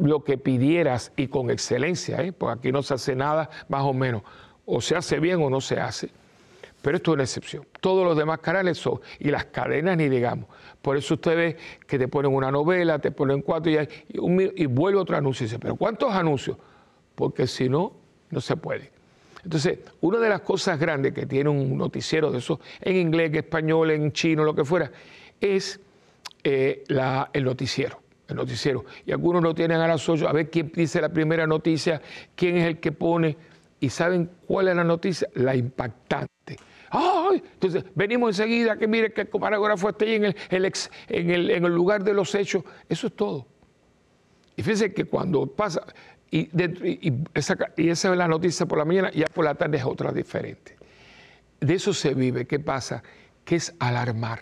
[0.00, 2.32] lo que pidieras y con excelencia, ¿eh?
[2.32, 4.22] porque aquí no se hace nada más o menos,
[4.64, 6.08] o se hace bien o no se hace.
[6.80, 7.66] Pero esto es una excepción.
[7.78, 10.46] Todos los demás canales son, y las cadenas ni digamos.
[10.80, 11.56] Por eso usted ve
[11.86, 15.58] que te ponen una novela, te ponen cuatro y, y, vuelve otro anuncio y dice,
[15.58, 16.56] pero ¿cuántos anuncios?
[17.14, 18.03] Porque si no,
[18.34, 18.90] no se puede.
[19.44, 23.36] Entonces, una de las cosas grandes que tiene un noticiero de eso, en inglés, en
[23.36, 24.90] español, en chino, lo que fuera,
[25.40, 25.80] es
[26.42, 26.84] eh,
[27.32, 28.00] el noticiero.
[28.26, 28.86] El noticiero.
[29.04, 32.00] Y algunos lo tienen a las 8, a ver quién dice la primera noticia,
[32.34, 33.36] quién es el que pone.
[33.80, 35.28] ¿Y saben cuál es la noticia?
[35.34, 36.56] La impactante.
[36.88, 37.42] ¡Ay!
[37.52, 41.64] Entonces, venimos enseguida que mire que el camarógrafo esté ahí en el, en, el, en
[41.66, 42.64] el lugar de los hechos.
[42.88, 43.46] Eso es todo.
[44.56, 45.84] Y fíjense que cuando pasa,
[46.38, 49.84] y, esa, y esa es la noticia por la mañana, ya por la tarde es
[49.84, 50.76] otra diferente.
[51.60, 52.46] De eso se vive.
[52.46, 53.02] ¿Qué pasa?
[53.44, 54.40] Que es alarmar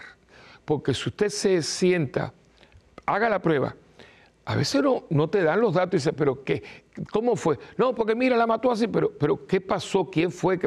[0.64, 2.33] porque si usted se sienta,
[3.07, 3.74] haga la prueba,
[4.44, 6.62] a veces no, no te dan los datos y dice, pero ¿qué?
[7.12, 7.59] ¿Cómo fue?
[7.76, 10.09] No, porque mira, la mató así, pero, pero ¿qué pasó?
[10.11, 10.59] ¿Quién fue?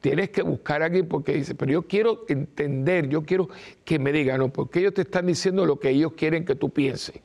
[0.00, 3.48] Tienes que buscar aquí porque dice, pero yo quiero entender, yo quiero
[3.84, 6.70] que me digan, no, porque ellos te están diciendo lo que ellos quieren que tú
[6.70, 7.20] pienses.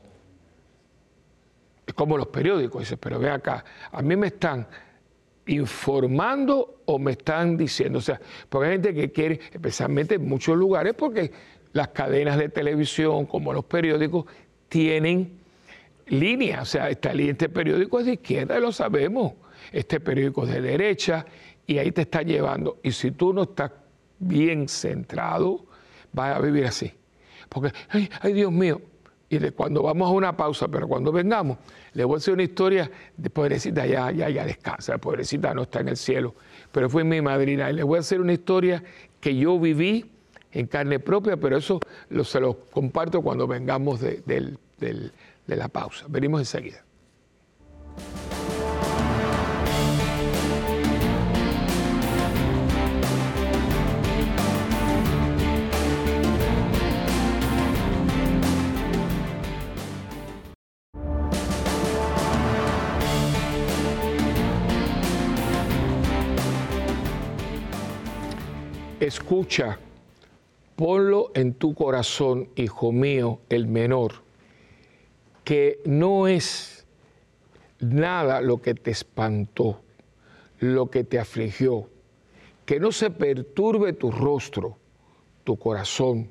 [1.95, 4.67] Como los periódicos, dice, pero ve acá, a mí me están
[5.45, 10.57] informando o me están diciendo, o sea, porque hay gente que quiere, especialmente en muchos
[10.57, 11.31] lugares, porque
[11.73, 14.25] las cadenas de televisión como los periódicos
[14.69, 15.39] tienen
[16.07, 19.33] línea, o sea, este periódico es de izquierda, lo sabemos,
[19.71, 21.25] este periódico es de derecha
[21.65, 22.79] y ahí te está llevando.
[22.83, 23.71] Y si tú no estás
[24.19, 25.65] bien centrado,
[26.11, 26.91] vas a vivir así.
[27.49, 28.81] Porque, ay, ay Dios mío,
[29.35, 31.57] y cuando vamos a una pausa, pero cuando vengamos,
[31.93, 35.79] le voy a hacer una historia de pobrecita, ya, ya, ya descansa, pobrecita no está
[35.81, 36.35] en el cielo,
[36.71, 38.83] pero fue mi madrina, y le voy a hacer una historia
[39.19, 40.11] que yo viví
[40.51, 41.79] en carne propia, pero eso
[42.23, 44.57] se lo comparto cuando vengamos de
[45.47, 46.05] la pausa.
[46.07, 46.83] Venimos enseguida.
[69.03, 69.79] Escucha
[70.77, 74.13] ponlo en tu corazón, hijo mío, el menor,
[75.43, 76.87] que no es
[77.81, 79.81] nada lo que te espantó,
[80.61, 81.89] lo que te afligió,
[82.65, 84.77] que no se perturbe tu rostro,
[85.43, 86.29] tu corazón.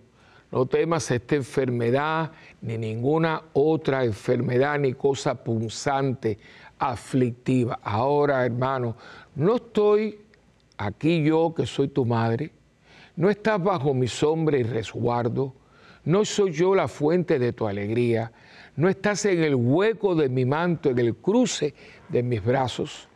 [0.50, 2.32] No temas esta enfermedad,
[2.62, 6.38] ni ninguna otra enfermedad, ni cosa punzante,
[6.78, 7.80] aflictiva.
[7.82, 8.96] Ahora, hermano,
[9.34, 10.20] no estoy
[10.78, 12.50] aquí yo que soy tu madre,
[13.16, 15.54] no estás bajo mi sombra y resguardo,
[16.04, 18.32] no soy yo la fuente de tu alegría,
[18.76, 21.74] no estás en el hueco de mi manto, en el cruce
[22.08, 23.08] de mis brazos.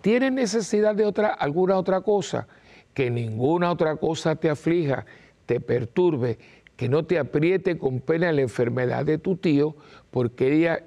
[0.00, 2.46] ¿Tienes necesidad de otra, alguna otra cosa?
[2.92, 5.04] Que ninguna otra cosa te aflija,
[5.46, 6.38] te perturbe,
[6.76, 9.76] que no te apriete con pena la enfermedad de tu tío,
[10.10, 10.84] porque ella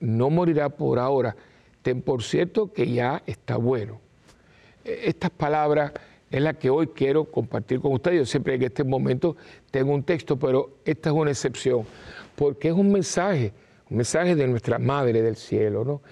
[0.00, 1.36] no morirá por ahora.
[1.82, 4.00] Ten por cierto que ya está bueno.
[4.84, 5.92] E, estas palabras
[6.30, 8.18] es las que hoy quiero compartir con ustedes.
[8.18, 9.36] Yo siempre en este momento
[9.70, 11.84] tengo un texto, pero esta es una excepción,
[12.36, 13.52] porque es un mensaje,
[13.90, 16.02] un mensaje de nuestra Madre del Cielo, ¿no?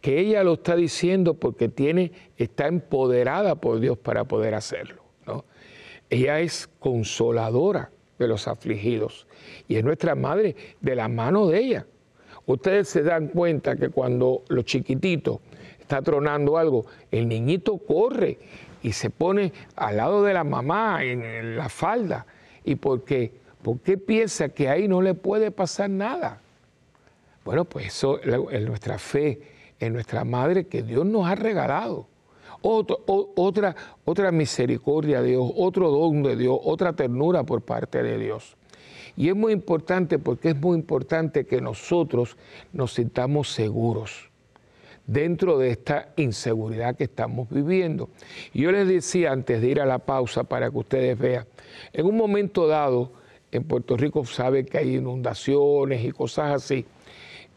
[0.00, 5.02] que ella lo está diciendo porque tiene, está empoderada por Dios para poder hacerlo.
[5.26, 5.44] ¿no?
[6.08, 9.26] Ella es consoladora de los afligidos
[9.66, 11.86] y es nuestra madre de la mano de ella.
[12.46, 15.40] Ustedes se dan cuenta que cuando los chiquititos
[15.78, 18.38] está tronando algo, el niñito corre
[18.82, 22.26] y se pone al lado de la mamá en la falda.
[22.64, 23.32] ¿Y por qué?
[23.62, 26.40] ¿Por qué piensa que ahí no le puede pasar nada?
[27.44, 29.40] Bueno, pues eso es nuestra fe,
[29.80, 32.06] en nuestra madre que Dios nos ha regalado.
[32.60, 38.56] otra, otra misericordia de Dios, otro don de Dios, otra ternura por parte de Dios.
[39.16, 42.36] Y es muy importante porque es muy importante que nosotros
[42.72, 44.27] nos sintamos seguros
[45.08, 48.10] dentro de esta inseguridad que estamos viviendo.
[48.54, 51.46] Yo les decía antes de ir a la pausa para que ustedes vean,
[51.92, 53.12] en un momento dado,
[53.50, 56.84] en Puerto Rico sabe que hay inundaciones y cosas así,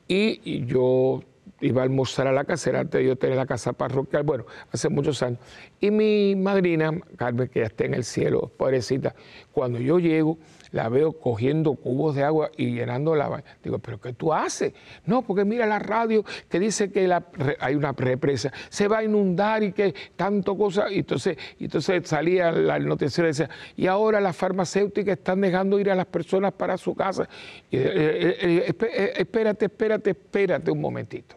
[0.07, 1.21] y yo
[1.59, 4.89] iba a almorzar a la casera antes de yo tener la casa parroquial, bueno, hace
[4.89, 5.39] muchos años.
[5.79, 9.13] Y mi madrina, Carmen, que ya está en el cielo, pobrecita,
[9.51, 10.37] cuando yo llego,
[10.71, 13.43] la veo cogiendo cubos de agua y llenando la...
[13.63, 14.73] Digo, ¿pero qué tú haces?
[15.05, 17.11] No, porque mira la radio que dice que
[17.59, 20.85] hay una represa, se va a inundar y que tanto cosa.
[20.89, 25.95] Entonces, entonces salía el noticiero y decía, y ahora las farmacéuticas están dejando ir a
[25.95, 27.23] las personas para su casa.
[27.71, 31.35] Eh, eh, eh, espérate, espérate, espérate un momentito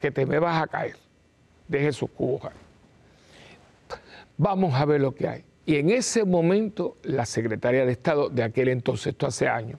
[0.00, 0.96] que te me vas a caer.
[1.66, 2.40] Deje su cubo.
[4.36, 5.44] Vamos a ver lo que hay.
[5.68, 9.78] Y en ese momento la secretaria de Estado de aquel entonces, esto hace años,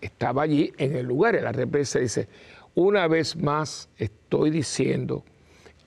[0.00, 2.26] estaba allí en el lugar, en la represa, dice,
[2.74, 5.22] una vez más estoy diciendo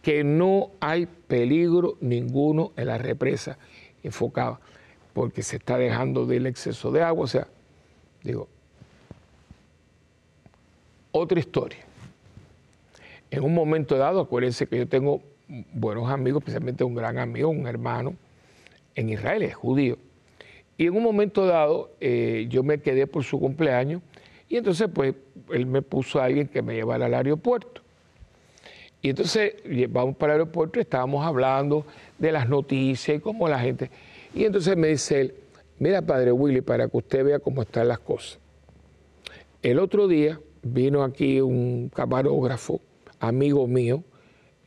[0.01, 3.57] que no hay peligro ninguno en la represa
[4.01, 4.61] enfocada,
[5.11, 7.25] porque se está dejando del exceso de agua.
[7.25, 7.45] O sea,
[8.23, 8.47] digo,
[11.11, 11.79] otra historia
[13.29, 15.21] en un momento dado, acuérdense que yo tengo
[15.73, 18.15] buenos amigos, especialmente un gran amigo, un hermano
[18.95, 19.97] en Israel, es judío.
[20.77, 24.01] Y en un momento dado eh, yo me quedé por su cumpleaños
[24.49, 25.15] y entonces pues
[25.51, 27.81] él me puso a alguien que me llevara al aeropuerto.
[29.01, 29.55] Y entonces
[29.89, 31.85] vamos para el aeropuerto y estábamos hablando
[32.17, 33.89] de las noticias y cómo la gente...
[34.35, 35.35] Y entonces me dice él,
[35.77, 38.39] mira padre Willy, para que usted vea cómo están las cosas.
[39.61, 42.81] El otro día vino aquí un camarógrafo
[43.19, 44.03] amigo mío.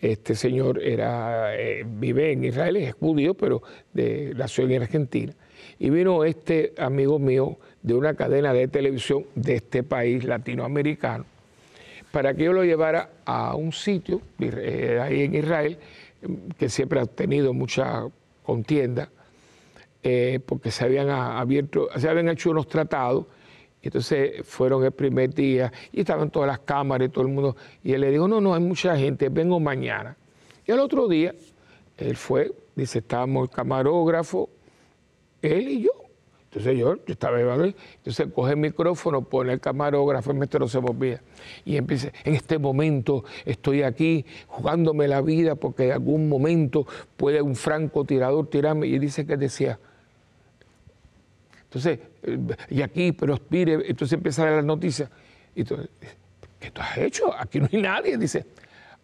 [0.01, 5.33] Este señor era, eh, vive en Israel, es judío, pero de, nació en Argentina.
[5.79, 11.25] Y vino este amigo mío de una cadena de televisión de este país latinoamericano
[12.17, 15.79] para que yo lo llevara a un sitio eh, ahí en Israel
[16.57, 18.07] que siempre ha tenido mucha
[18.43, 19.11] contienda
[20.03, 23.27] eh, porque se habían abierto, se habían hecho unos tratados
[23.87, 27.57] entonces fueron el primer día y estaban todas las cámaras y todo el mundo.
[27.83, 30.17] Y él le dijo, no, no, hay mucha gente, vengo mañana.
[30.67, 31.35] Y al otro día,
[31.97, 34.51] él fue, dice, estábamos el camarógrafo,
[35.43, 35.91] él y yo.
[36.57, 41.21] Entonces yo, yo estaba entonces coge el micrófono, pone el camarógrafo, el maestro se movía.
[41.67, 46.87] Y empieza, en este momento estoy aquí jugándome la vida porque en algún momento
[47.19, 48.87] puede un francotirador tirarme.
[48.87, 49.79] Y dice que decía,
[51.77, 52.39] entonces, eh,
[52.71, 55.11] y aquí, pero mire, entonces empieza a la noticia.
[55.55, 55.91] Y entonces,
[56.59, 57.35] ¿qué tú has hecho?
[57.39, 58.17] Aquí no hay nadie.
[58.17, 58.47] Dice,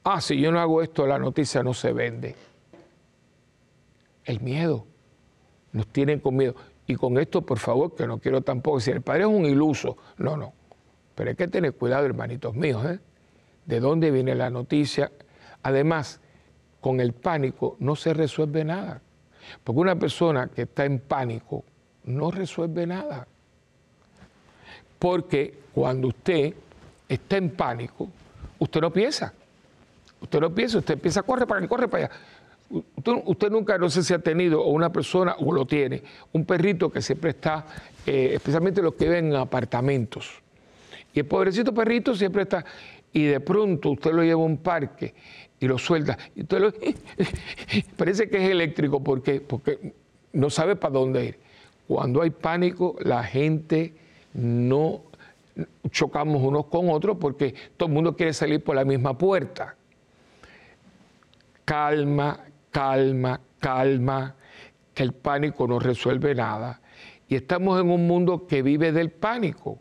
[0.05, 2.35] ah, si yo no hago esto, la noticia no se vende.
[4.25, 4.87] El miedo.
[5.73, 6.55] Nos tienen con miedo.
[6.87, 9.99] Y con esto, por favor, que no quiero tampoco decir, el padre es un iluso.
[10.17, 10.55] No, no.
[11.15, 13.01] Pero hay que tener cuidado, hermanitos míos, ¿eh?
[13.67, 15.13] De dónde viene la noticia.
[15.63, 16.21] Además,
[16.81, 19.03] con el pánico no se resuelve nada.
[19.63, 21.65] Porque una persona que está en pánico,
[22.05, 23.27] no resuelve nada.
[24.99, 26.55] Porque cuando usted
[27.09, 28.09] está en pánico,
[28.59, 29.33] usted no piensa.
[30.21, 32.15] Usted no piensa, usted empieza, corre para acá, corre para allá.
[33.27, 36.91] Usted, nunca, no sé si ha tenido, o una persona, o lo tiene, un perrito
[36.91, 37.67] que siempre está,
[38.07, 40.31] eh, especialmente los que viven en apartamentos.
[41.13, 42.65] Y el pobrecito perrito siempre está,
[43.13, 45.13] y de pronto usted lo lleva a un parque
[45.61, 46.17] y lo suelta.
[46.35, 46.73] Y usted lo,
[47.97, 49.93] parece que es eléctrico porque, porque
[50.33, 51.39] no sabe para dónde ir.
[51.93, 53.95] Cuando hay pánico, la gente
[54.33, 55.03] no
[55.91, 59.77] chocamos unos con otros porque todo el mundo quiere salir por la misma puerta.
[61.67, 64.35] Calma, calma, calma,
[64.95, 66.81] que el pánico no resuelve nada.
[67.29, 69.79] Y estamos en un mundo que vive del pánico,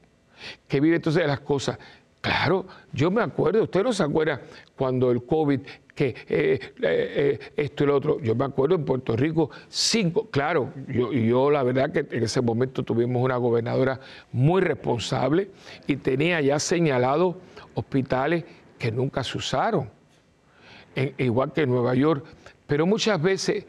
[0.68, 1.80] que vive entonces de las cosas.
[2.22, 4.41] Claro, yo me acuerdo, usted no se acuerda
[4.76, 5.59] cuando el COVID,
[5.95, 10.30] que eh, eh, eh, esto y lo otro, yo me acuerdo en Puerto Rico, cinco,
[10.30, 13.99] claro, yo, yo la verdad que en ese momento tuvimos una gobernadora
[14.32, 15.49] muy responsable
[15.88, 17.39] y tenía ya señalado
[17.74, 18.45] hospitales
[18.78, 19.89] que nunca se usaron,
[21.17, 22.24] igual que en Nueva York,
[22.67, 23.65] pero muchas veces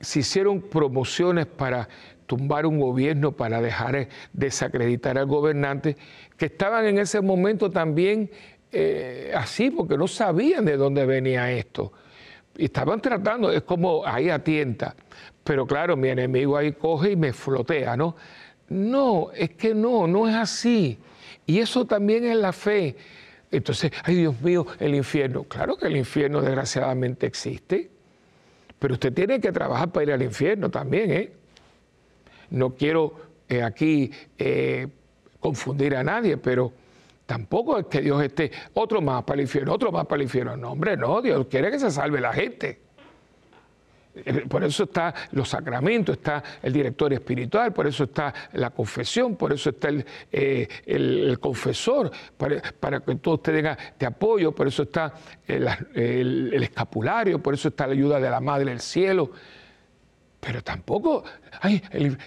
[0.00, 1.88] se hicieron promociones para
[2.28, 5.96] tumbar un gobierno, para dejar desacreditar al gobernante,
[6.38, 8.30] que estaban en ese momento también
[8.72, 11.92] eh, así, porque no sabían de dónde venía esto.
[12.56, 14.94] Y estaban tratando, es como ahí atienta.
[15.42, 18.16] Pero claro, mi enemigo ahí coge y me flotea, ¿no?
[18.68, 20.98] No, es que no, no es así.
[21.44, 22.96] Y eso también es la fe.
[23.50, 25.44] Entonces, ay Dios mío, el infierno.
[25.44, 27.90] Claro que el infierno desgraciadamente existe,
[28.78, 31.32] pero usted tiene que trabajar para ir al infierno también, ¿eh?
[32.50, 33.14] No quiero
[33.48, 34.88] eh, aquí eh,
[35.40, 36.72] confundir a nadie, pero
[37.26, 40.56] tampoco es que Dios esté otro más para el infierno, otro más para el infierno.
[40.56, 42.88] No, hombre, no, Dios quiere que se salve la gente.
[44.24, 49.36] Eh, por eso está los sacramentos, está el director espiritual, por eso está la confesión,
[49.36, 55.12] por eso está el, confesor, para, que todos tengan de apoyo, por eso está
[55.46, 59.30] el, escapulario, por eso está la ayuda de la Madre del Cielo.
[60.40, 61.24] Pero tampoco,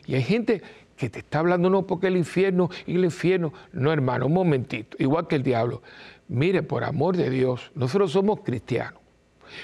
[0.05, 0.61] y hay gente
[1.01, 4.95] que te está hablando no porque el infierno y el infierno, no hermano, un momentito,
[4.99, 5.81] igual que el diablo.
[6.27, 9.01] Mire, por amor de Dios, nosotros somos cristianos,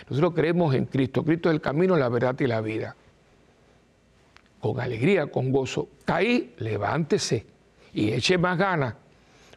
[0.09, 2.95] nosotros creemos en Cristo, Cristo es el camino, la verdad y la vida.
[4.59, 7.45] Con alegría, con gozo, caí, levántese
[7.93, 8.95] y eche más ganas.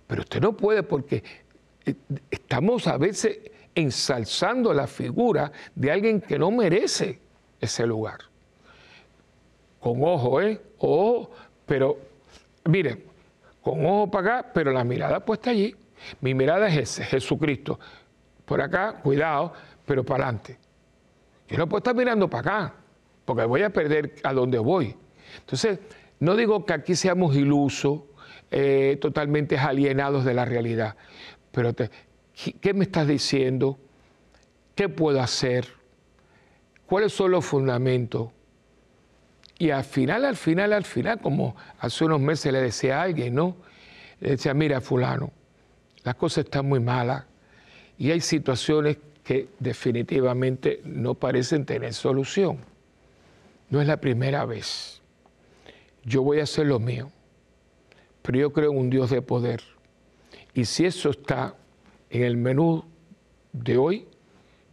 [0.07, 1.25] Pero usted no puede porque
[1.87, 1.95] eh,
[2.31, 3.39] estamos a veces
[3.75, 7.21] ensalzando la figura de alguien que no merece
[7.59, 8.31] ese lugar
[9.81, 10.61] con ojo, ¿eh?
[10.79, 11.31] Ojo,
[11.71, 11.97] pero
[12.65, 13.05] mire,
[13.63, 15.73] con ojo para acá, pero la mirada puesta allí.
[16.21, 17.79] Mi mirada es ese, Jesucristo.
[18.45, 19.53] Por acá, cuidado,
[19.87, 20.59] pero para adelante.
[21.47, 22.75] Yo no puedo estar mirando para acá,
[23.25, 24.97] porque voy a perder a donde voy.
[25.39, 25.79] Entonces,
[26.19, 28.01] no digo que aquí seamos ilusos,
[28.51, 30.97] eh, totalmente alienados de la realidad,
[31.53, 33.79] pero ¿qué me estás diciendo?
[34.75, 35.69] ¿Qué puedo hacer?
[36.85, 38.31] ¿Cuáles son los fundamentos?
[39.61, 43.35] Y al final, al final, al final, como hace unos meses le decía a alguien,
[43.35, 43.57] ¿no?
[44.19, 45.33] Le decía, mira, fulano,
[46.03, 47.25] las cosas están muy malas
[47.99, 52.57] y hay situaciones que definitivamente no parecen tener solución.
[53.69, 55.03] No es la primera vez.
[56.05, 57.11] Yo voy a hacer lo mío,
[58.23, 59.61] pero yo creo en un Dios de poder.
[60.55, 61.55] Y si eso está
[62.09, 62.83] en el menú
[63.53, 64.09] de hoy,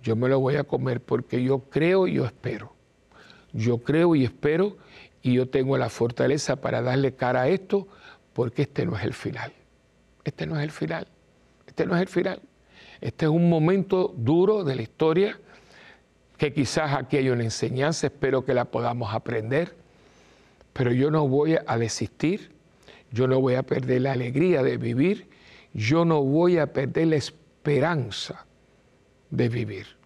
[0.01, 2.76] yo me lo voy a comer porque yo creo y yo espero.
[3.53, 4.77] Yo creo y espero
[5.21, 7.87] y yo tengo la fortaleza para darle cara a esto
[8.33, 9.53] porque este no es el final.
[10.23, 11.07] Este no es el final.
[11.65, 12.41] Este no es el final.
[13.01, 15.39] Este es un momento duro de la historia
[16.37, 19.75] que quizás aquí hay una enseñanza, espero que la podamos aprender,
[20.73, 22.51] pero yo no voy a desistir,
[23.11, 25.27] yo no voy a perder la alegría de vivir,
[25.73, 28.45] yo no voy a perder la esperanza
[29.31, 29.96] de vivir.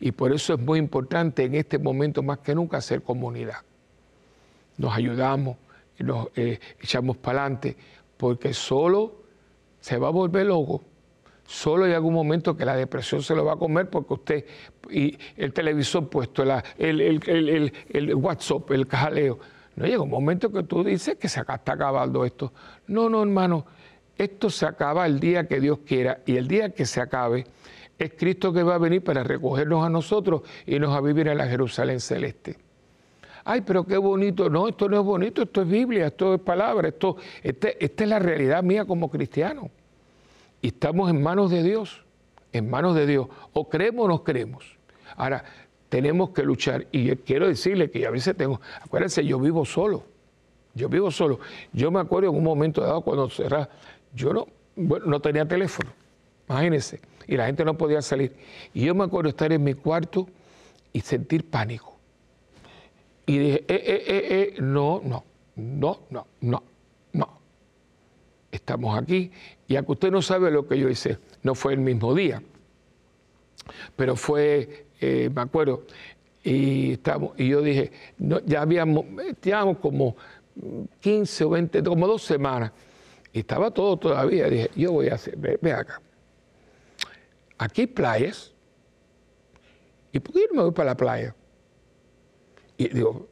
[0.00, 3.58] Y por eso es muy importante en este momento más que nunca hacer comunidad.
[4.76, 5.56] Nos ayudamos,
[5.98, 7.76] nos eh, echamos para adelante,
[8.16, 9.22] porque solo
[9.80, 10.82] se va a volver loco.
[11.46, 14.44] Solo hay algún momento que la depresión se lo va a comer porque usted,
[14.90, 16.42] y el televisor puesto,
[16.76, 19.38] el, el, WhatsApp, el cajaleo.
[19.76, 22.52] No llega un momento que tú dices que se está acabando esto.
[22.88, 23.64] No, no, hermano,
[24.18, 27.46] esto se acaba el día que Dios quiera y el día que se acabe,
[27.98, 31.38] es Cristo que va a venir para recogernos a nosotros y nos a vivir en
[31.38, 32.58] la Jerusalén celeste.
[33.44, 34.50] Ay, pero qué bonito.
[34.50, 38.10] No, esto no es bonito, esto es Biblia, esto es palabra, esto, este, esta es
[38.10, 39.70] la realidad mía como cristiano.
[40.60, 42.02] Y estamos en manos de Dios,
[42.52, 43.28] en manos de Dios.
[43.52, 44.76] O creemos o no creemos.
[45.16, 45.44] Ahora,
[45.88, 46.86] tenemos que luchar.
[46.90, 50.02] Y quiero decirle que a veces tengo, acuérdense, yo vivo solo.
[50.74, 51.38] Yo vivo solo.
[51.72, 53.70] Yo me acuerdo en un momento dado cuando cerraba,
[54.12, 55.90] yo no, bueno, no tenía teléfono.
[56.48, 58.34] Imagínense y la gente no podía salir.
[58.74, 60.28] Y yo me acuerdo estar en mi cuarto
[60.92, 61.96] y sentir pánico.
[63.26, 65.24] Y dije, eh, eh, eh, eh, no, no,
[65.56, 66.62] no, no, no,
[67.12, 67.40] no.
[68.52, 69.30] Estamos aquí.
[69.66, 72.42] Y aunque usted no sabe lo que yo hice, no fue el mismo día,
[73.96, 75.84] pero fue, eh, me acuerdo,
[76.44, 77.90] y, estamos, y yo dije,
[78.46, 79.04] ya habíamos,
[79.42, 80.16] llevamos como
[81.00, 82.72] 15 o 20, como dos semanas
[83.32, 84.48] Y estaba todo todavía.
[84.48, 86.00] Dije, yo voy a hacer, ve, acá.
[87.58, 88.52] Aquí hay playas.
[90.12, 91.34] ¿Y por qué no me voy para la playa?
[92.78, 93.28] Y digo,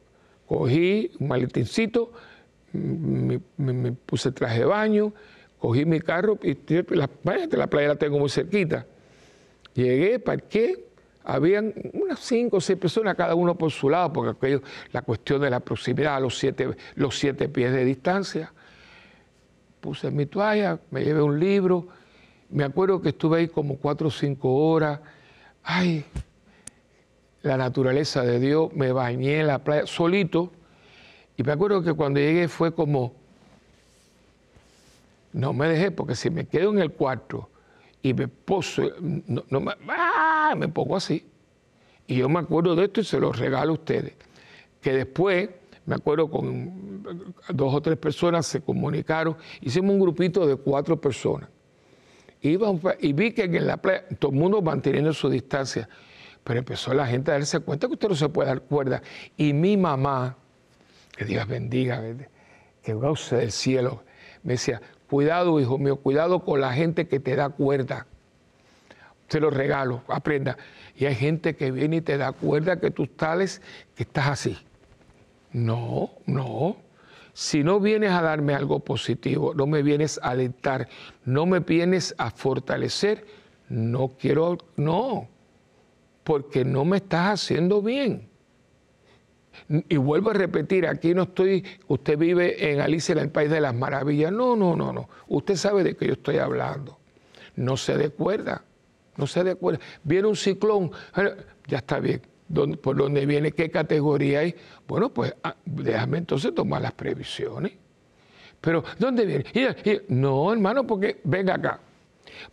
[0.47, 2.11] cogí un maletincito,
[2.73, 3.39] me,
[3.91, 5.13] puse traje de baño,
[5.59, 6.57] cogí mi carro y
[6.95, 7.09] la,
[7.51, 8.85] la playa la tengo muy cerquita.
[9.73, 10.85] Llegué, parqué,
[11.23, 14.61] habían unas cinco o seis personas, cada uno por su lado, porque aquello,
[14.91, 18.53] la cuestión de la proximidad, los siete, los siete pies de distancia.
[19.81, 21.87] Puse mi toalla, me llevé un libro,
[22.55, 25.01] me acuerdo que estuve ahí como cuatro o cinco horas.
[25.61, 26.05] Ay,
[27.41, 30.53] la naturaleza de Dios, me bañé en la playa solito.
[31.35, 33.13] Y me acuerdo que cuando llegué fue como,
[35.33, 37.49] no me dejé, porque si me quedo en el cuarto
[38.01, 40.53] y me poso, no, me, ¡ah!
[40.57, 41.27] me pongo así.
[42.07, 44.13] Y yo me acuerdo de esto y se lo regalo a ustedes.
[44.79, 45.49] Que después,
[45.85, 47.03] me acuerdo con
[47.49, 51.49] dos o tres personas se comunicaron, hicimos un grupito de cuatro personas.
[52.41, 55.89] Y vi que en la playa, todo el mundo manteniendo su distancia,
[56.43, 59.01] pero empezó la gente a darse cuenta que usted no se puede dar cuerda.
[59.35, 60.37] Y mi mamá,
[61.17, 62.03] que Dios bendiga,
[62.83, 64.03] que goce del cielo,
[64.43, 64.79] me decía,
[65.09, 68.07] Cuidado, hijo mío, cuidado con la gente que te da cuerda.
[69.27, 70.57] Te lo regalo, aprenda.
[70.95, 73.61] Y hay gente que viene y te da cuerda que tú tales
[73.95, 74.57] que estás así.
[75.51, 76.77] No, no.
[77.35, 80.87] Si no vienes a darme algo positivo, no me vienes a alentar,
[81.25, 83.25] no me vienes a fortalecer,
[83.67, 85.27] no quiero, no,
[86.23, 88.29] porque no me estás haciendo bien.
[89.67, 93.59] Y vuelvo a repetir, aquí no estoy, usted vive en Alicia en el País de
[93.59, 94.31] las Maravillas.
[94.31, 95.09] No, no, no, no.
[95.27, 96.97] Usted sabe de qué yo estoy hablando.
[97.57, 98.63] No se de cuerda,
[99.17, 99.81] no se de cuerda.
[100.05, 100.89] Viene un ciclón,
[101.67, 102.21] ya está bien.
[102.53, 103.51] ¿Por dónde viene?
[103.51, 104.55] ¿Qué categoría hay?
[104.87, 107.73] Bueno, pues ah, déjame entonces tomar las previsiones.
[108.61, 109.45] Pero, ¿dónde viene?
[110.09, 111.79] no, hermano, porque venga acá.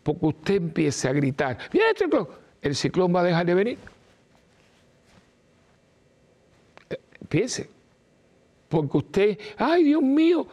[0.02, 2.28] Porque usted empiece a gritar, viene el ciclón,
[2.60, 3.78] el ciclón va a dejar de venir.
[7.28, 7.68] Piense,
[8.68, 10.46] porque usted, ay Dios mío,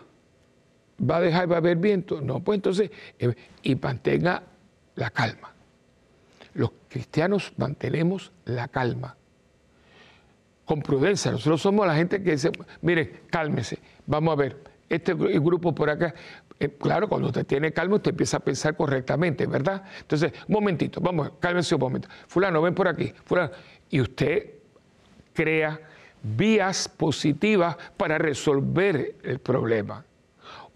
[0.99, 2.21] va a dejar, va a haber viento.
[2.21, 3.33] No, pues entonces, eh,
[3.63, 4.43] y mantenga
[4.95, 5.53] la calma.
[6.53, 9.15] Los cristianos mantenemos la calma.
[10.69, 11.31] Con prudencia.
[11.31, 12.51] Nosotros somos la gente que dice,
[12.83, 14.57] mire, cálmese, vamos a ver,
[14.87, 16.13] este grupo por acá,
[16.59, 19.83] eh, claro, cuando usted tiene calma, usted empieza a pensar correctamente, ¿verdad?
[19.99, 22.07] Entonces, un momentito, vamos, cálmese un momento.
[22.27, 23.49] Fulano, ven por aquí, fulano.
[23.89, 24.45] Y usted
[25.33, 25.79] crea
[26.21, 30.05] vías positivas para resolver el problema.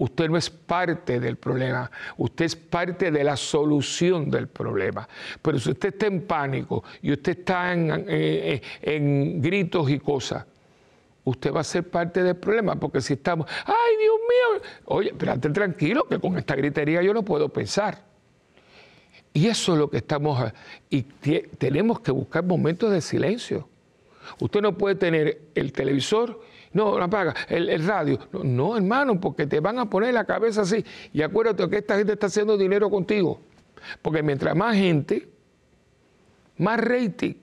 [0.04, 5.08] Usted no es parte del problema, usted es parte de la solución del problema.
[5.42, 10.46] Pero si usted está en pánico y usted está en, gritos y cosas,
[11.24, 15.50] usted va a ser parte del problema, porque si estamos, ay Dios mío, oye, espérate
[15.52, 18.04] tranquilo, que con esta gritería yo no puedo pensar.
[19.32, 20.52] Y eso es lo que estamos,
[20.90, 23.70] y tenemos que buscar momentos de silencio
[24.40, 26.42] Usted no puede tener el televisor,
[26.74, 28.20] no, no apaga, el, radio.
[28.44, 30.84] No, hermano, porque te van a poner la cabeza así.
[31.14, 33.40] Y acuérdate que esta gente está haciendo dinero contigo.
[34.02, 35.28] Porque mientras más gente,
[36.58, 37.36] más rating.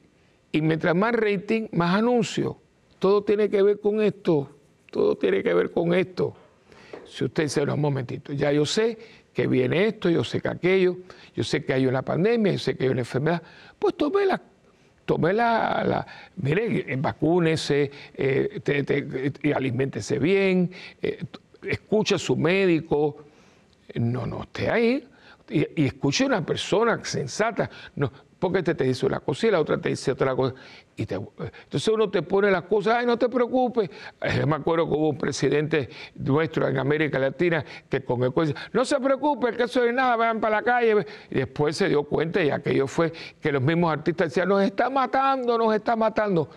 [0.52, 2.56] Y mientras más rating, más anuncios.
[2.98, 4.50] Todo tiene que ver con esto.
[4.90, 6.34] Todo tiene que ver con esto.
[7.06, 8.98] Si usted dice, no, un momentito, ya yo sé
[9.32, 10.96] que viene esto, yo sé que aquello,
[11.34, 13.42] yo sé que hay una pandemia, yo sé que hay una enfermedad,
[13.78, 14.40] pues tome las
[15.10, 16.06] tome la,
[16.36, 20.70] mire, vacúnese, eh, y aliméntese bien,
[21.02, 21.24] eh,
[21.64, 23.16] escuche a su médico,
[23.96, 25.08] no, no esté ahí,
[25.48, 29.50] y, y escuche a una persona sensata, no, porque este te dice una cosa y
[29.50, 30.54] la otra te dice otra cosa.
[30.96, 33.90] Y entonces uno te pone las cosas, ay, no te preocupes.
[34.38, 38.54] Yo me acuerdo que hubo un presidente nuestro en América Latina que con el decía,
[38.72, 41.06] no se preocupe, que eso es nada, vayan para la calle.
[41.30, 44.88] Y después se dio cuenta y aquello fue que los mismos artistas decían, nos está
[44.88, 46.48] matando, nos está matando.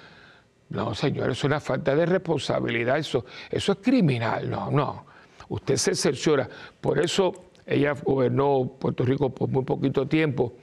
[0.69, 5.05] No, señor, es una falta de responsabilidad, eso, eso es criminal, no, no.
[5.49, 6.47] Usted se cerciora.
[6.79, 7.33] Por eso
[7.65, 10.53] ella gobernó Puerto Rico por muy poquito tiempo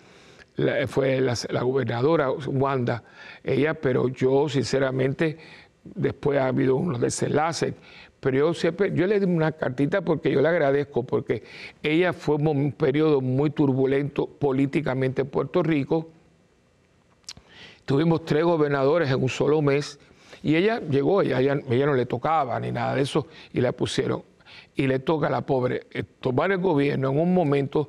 [0.87, 3.03] fue la, gobernadora Wanda,
[3.43, 5.39] ella, pero yo sinceramente,
[5.85, 7.75] después ha habido unos desenlaces,
[8.21, 11.43] pero yo siempre, yo le di una cartita porque yo le agradezco, porque
[11.83, 16.11] ella fue un periodo muy turbulento políticamente en Puerto Rico.
[17.87, 19.99] Tuvimos tres gobernadores en un solo mes
[20.43, 23.73] y ella llegó, ella, ella, ella no le tocaba ni nada de eso y la
[23.73, 24.23] pusieron.
[24.75, 27.89] Y le toca a la pobre eh, tomar el gobierno en un momento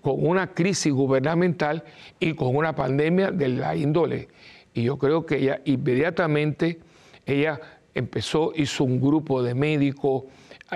[0.00, 1.84] con una crisis gubernamental
[2.18, 4.28] y con una pandemia de la índole.
[4.74, 6.80] Y yo creo que ella inmediatamente,
[7.26, 7.60] ella
[7.94, 10.24] empezó, hizo un grupo de médicos,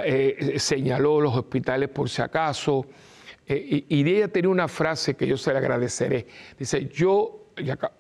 [0.04, 2.86] eh, señaló los hospitales por si acaso,
[3.46, 6.26] eh, y, ella tenía una frase que yo se le agradeceré.
[6.58, 7.46] Dice, yo,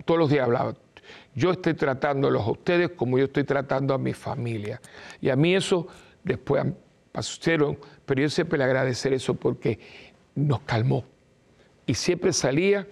[0.04, 0.74] todos los días hablaba,
[1.34, 4.80] yo estoy tratándolos a ustedes como yo estoy tratando a mi familia.
[5.20, 5.86] Y a mí eso
[6.24, 6.64] después
[7.12, 9.78] pasaron, pero yo siempre le agradeceré eso porque
[10.36, 11.04] nos calmó.
[11.86, 12.86] Y siempre salía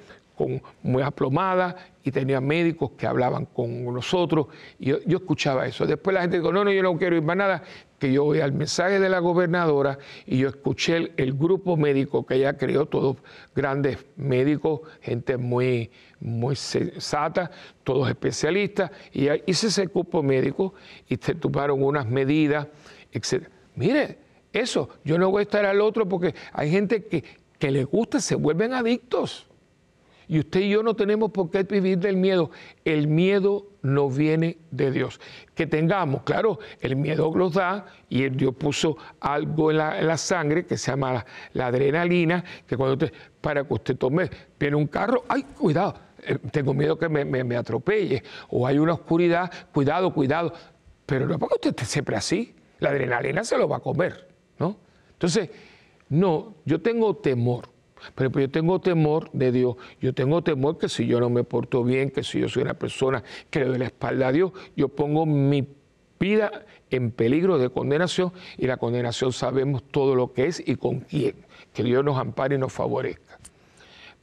[0.82, 5.86] muy aplomada y tenía médicos que hablaban con nosotros y yo, escuchaba eso.
[5.86, 7.62] Después la gente dijo, no, no, yo no quiero ir más nada,
[7.98, 12.34] que yo voy al mensaje de la gobernadora y yo escuché el, grupo médico que
[12.34, 13.16] ella creó, todos
[13.54, 15.90] grandes médicos, gente muy,
[16.20, 17.50] muy sensata,
[17.84, 20.74] todos especialistas, y hice ese grupo médico
[21.08, 22.66] y se tomaron unas medidas,
[23.12, 23.48] etc.
[23.76, 24.18] Mire,
[24.54, 27.24] eso, yo no voy a estar al otro porque hay gente que,
[27.58, 29.46] que le gusta, se vuelven adictos.
[30.26, 32.50] Y usted y yo no tenemos por qué vivir del miedo.
[32.84, 35.20] El miedo no viene de Dios.
[35.54, 40.78] Que tengamos, claro, el miedo los da y Dios puso algo en la, sangre que
[40.78, 45.42] se llama la, adrenalina, que cuando usted, para que usted tome, viene un carro, ay,
[45.42, 50.54] cuidado, eh, tengo miedo que me, me, atropelle, o hay una oscuridad, cuidado, cuidado.
[51.04, 54.28] Pero no es porque usted esté siempre así, la adrenalina se lo va a comer,
[54.58, 55.50] Entonces,
[56.08, 57.68] no, yo tengo temor
[58.14, 59.76] pero yo tengo temor de Dios.
[60.00, 62.74] Yo tengo temor que si yo no me porto bien, que si yo soy una
[62.74, 65.66] persona que le doy la espalda a Dios, yo pongo mi
[66.18, 71.00] vida en peligro de condenación y la condenación sabemos todo lo que es y con
[71.00, 71.34] quién.
[71.72, 73.38] Que Dios nos ampare y nos favorezca.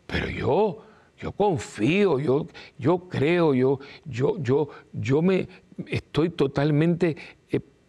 [0.07, 0.83] Pero yo,
[1.17, 5.47] yo confío, yo, yo creo, yo, yo, yo, yo me
[5.87, 7.15] estoy totalmente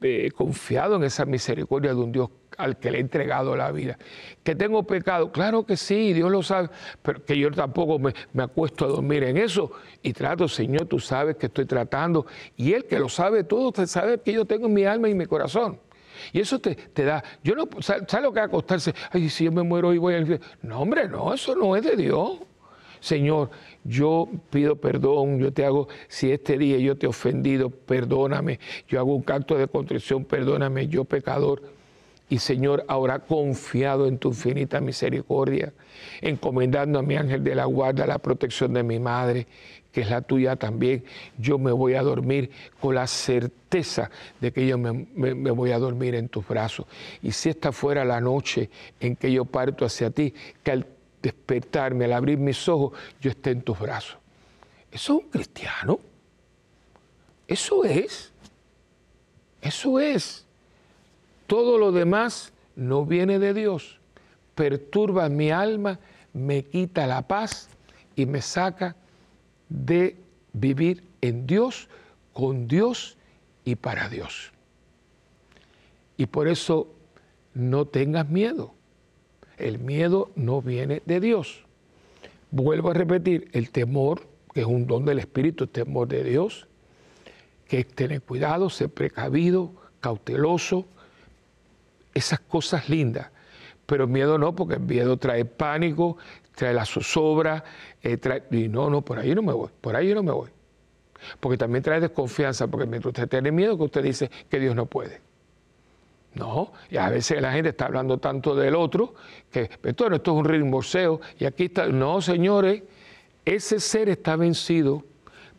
[0.03, 3.99] eh, confiado en esa misericordia de un Dios al que le he entregado la vida.
[4.43, 5.33] ¿Que tengo pecado?
[5.33, 6.69] Claro que sí, Dios lo sabe,
[7.03, 9.73] pero que yo tampoco me, acuesto a dormir en eso
[10.03, 12.27] y trato, Señor, tú sabes que estoy tratando.
[12.57, 15.27] Y Él que lo sabe todo, sabe que yo tengo en mi alma y mi
[15.27, 15.81] corazón.
[16.33, 18.95] Y eso te, da, yo no, ¿sabes lo que a acostarse?
[19.11, 21.97] Ay, si yo me muero y voy al No, hombre, no, eso no es de
[21.97, 22.39] Dios.
[23.03, 23.51] Señor,
[23.83, 29.01] yo pido perdón, yo te hago, si este día yo te he ofendido, perdóname, yo
[29.01, 31.63] hago un canto de contrición, perdóname, yo pecador
[32.29, 35.73] y Señor, ahora confiado en tu infinita misericordia,
[36.21, 39.49] encomendando a mi ángel de la guarda la protección de mi madre,
[39.91, 41.05] que es la tuya también,
[41.37, 42.51] yo me voy a dormir
[42.81, 46.87] con la certeza de que yo me, me, voy a dormir en tus brazos.
[47.21, 50.33] Y si esta fuera la noche en que yo parto hacia ti,
[50.63, 50.87] que al
[51.23, 54.19] despertarme, al abrir mis ojos, yo esté en tus brazos.
[54.91, 56.01] Eso es un cristiano.
[57.47, 58.33] Eso es.
[59.61, 60.45] Eso es.
[61.47, 63.99] Todo lo demás no viene de Dios.
[64.55, 65.99] Perturba mi alma,
[66.33, 67.69] me quita la paz
[68.17, 68.97] y me saca
[69.69, 70.17] de
[70.53, 71.89] vivir en Dios,
[72.33, 73.17] con Dios
[73.65, 74.53] y para Dios.
[76.17, 76.93] Y por eso
[77.55, 78.75] no tengas miedo.
[79.63, 81.65] El miedo no viene de Dios.
[82.51, 86.67] Vuelvo a repetir, el temor, que es un don del Espíritu, el temor de Dios,
[87.69, 90.85] que es tener cuidado, ser precavido, cauteloso,
[92.13, 93.31] esas cosas lindas.
[93.87, 96.17] Pero miedo no, porque el miedo trae pánico,
[96.55, 97.65] trae la zozobra,
[98.03, 100.51] eh, trae, y no, no, por ahí no me voy, por ahí no me voy.
[101.39, 104.87] Porque también trae desconfianza, porque mientras usted tiene miedo, que usted dice que Dios no
[104.87, 105.21] puede.
[106.35, 109.15] No, y a veces la gente está hablando tanto del otro,
[109.51, 112.83] que esto, esto es un ritmoseo, y aquí está, no, señores,
[113.45, 115.05] ese ser está vencido.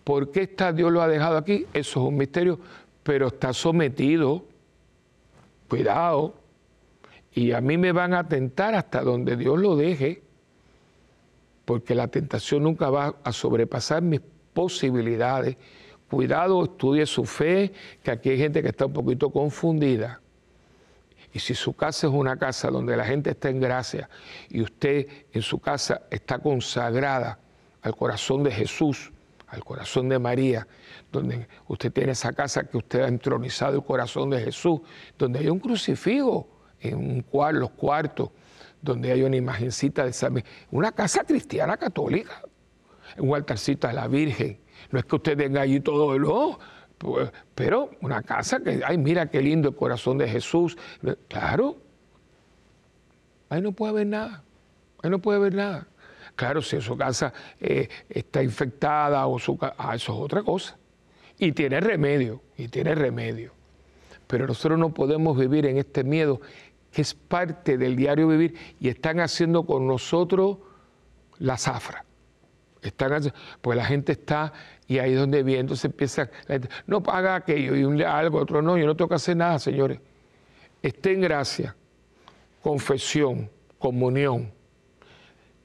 [0.03, 1.65] ¿Por qué está, Dios lo ha dejado aquí?
[1.74, 2.59] Eso es un misterio,
[3.03, 4.45] pero está sometido.
[5.69, 6.34] Cuidado,
[7.34, 10.21] y a mí me van a tentar hasta donde Dios lo deje,
[11.65, 14.21] porque la tentación nunca va a sobrepasar mis
[14.53, 15.57] posibilidades.
[16.09, 17.71] Cuidado, estudie su fe,
[18.03, 20.21] que aquí hay gente que está un poquito confundida.
[21.34, 24.07] Y si su casa es una casa donde la gente está en gracia
[24.49, 27.39] y usted en su casa está consagrada
[27.81, 29.11] al corazón de Jesús,
[29.47, 30.67] al corazón de María,
[31.11, 34.81] donde usted tiene esa casa que usted ha entronizado el corazón de Jesús,
[35.17, 36.47] donde hay un crucifijo,
[36.79, 38.29] en un cuarto, los cuartos,
[38.81, 42.43] donde hay una imagencita de San una casa cristiana católica,
[43.17, 44.59] un altarcito a la Virgen.
[44.91, 46.67] No es que usted venga allí todo, no, pues,
[47.56, 50.78] pero una casa que, ay, mira qué lindo el corazón de Jesús.
[51.28, 51.78] Claro,
[53.49, 54.43] ahí no puede haber nada,
[55.01, 55.88] ahí no puede haber nada.
[56.36, 60.78] Claro, si su casa eh, está infectada o su ah, eso es otra cosa.
[61.38, 63.54] Y tiene remedio, y tiene remedio.
[64.28, 66.41] Pero nosotros no podemos vivir en este miedo
[66.91, 70.60] que es parte del diario vivir y están haciendo con nosotros
[71.39, 72.06] la zafra.
[72.82, 74.54] están, pues la gente está
[74.88, 76.29] y ahí es donde viene, entonces empieza,
[76.88, 79.99] no paga aquello y un, algo, otro no, yo no tengo que hacer nada, señores.
[80.81, 81.75] Esté en gracia,
[82.61, 84.51] confesión, comunión,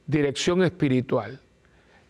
[0.07, 1.41] dirección espiritual,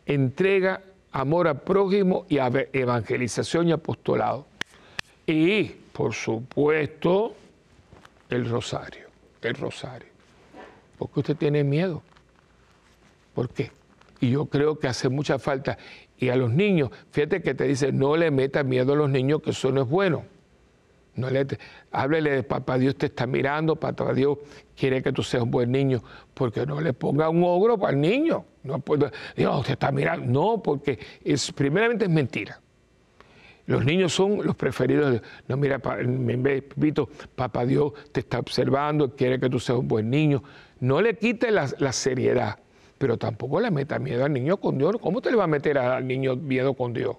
[0.06, 0.82] entrega,
[1.12, 4.46] amor al prójimo y evangelización y apostolado.
[5.26, 7.34] Y, por supuesto,
[8.30, 9.09] el rosario,
[9.42, 10.09] el rosario.
[10.98, 12.02] ¿Por qué usted tiene miedo?
[13.34, 13.70] ¿Por qué?
[14.20, 15.78] Y yo creo que hace mucha falta.
[16.18, 19.40] Y a los niños, fíjate que te dice, no le metas miedo a los niños,
[19.40, 20.24] que eso no es bueno.
[21.14, 21.46] No le,
[21.90, 24.38] háblele de papá Dios te está mirando, papá Dios
[24.76, 26.02] quiere que tú seas un buen niño,
[26.34, 28.44] porque no le ponga un ogro para el niño.
[28.62, 28.82] No
[29.36, 30.26] Dios te está mirando.
[30.26, 32.60] No, porque es, primeramente es mentira.
[33.66, 35.20] Los niños son los preferidos.
[35.46, 40.42] No, mira, Pepito, papá Dios te está observando, quiere que tú seas un buen niño.
[40.80, 42.58] No le quite la seriedad,
[42.99, 44.96] pero tampoco le meta miedo al niño con Dios.
[45.01, 47.16] ¿Cómo te le va a meter al niño miedo con Dios?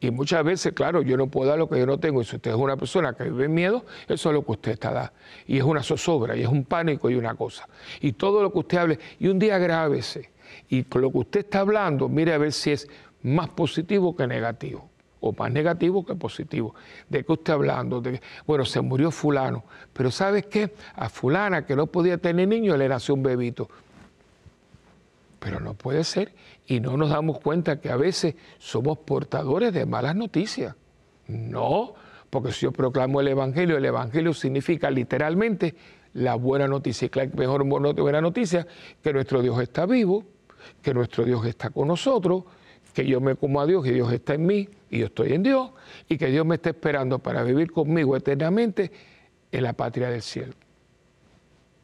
[0.00, 2.20] Y muchas veces, claro, yo no puedo dar lo que yo no tengo.
[2.22, 4.72] Y si usted es una persona que vive en miedo, eso es lo que usted
[4.72, 5.12] está dando.
[5.46, 7.68] Y es una zozobra, y es un pánico y una cosa.
[8.00, 10.30] Y todo lo que usted hable, y un día grávese.
[10.68, 12.88] Y con lo que usted está hablando, mire a ver si es
[13.22, 14.88] más positivo que negativo.
[15.20, 16.76] O más negativo que positivo.
[17.08, 18.00] ¿De qué usted está hablando?
[18.46, 19.64] Bueno, se murió fulano.
[19.92, 20.72] Pero ¿sabes qué?
[20.94, 23.68] A fulana que no podía tener niño le nació un bebito.
[25.38, 26.32] Pero no puede ser
[26.66, 30.74] y no nos damos cuenta que a veces somos portadores de malas noticias.
[31.28, 31.94] No,
[32.30, 35.74] porque si yo proclamo el Evangelio, el Evangelio significa literalmente
[36.14, 37.08] la buena noticia.
[37.12, 38.66] Y la mejor buena noticia
[39.02, 40.24] que nuestro Dios está vivo,
[40.82, 42.44] que nuestro Dios está con nosotros,
[42.92, 45.42] que yo me como a Dios y Dios está en mí y yo estoy en
[45.42, 45.70] Dios,
[46.08, 48.90] y que Dios me está esperando para vivir conmigo eternamente
[49.52, 50.54] en la patria del cielo.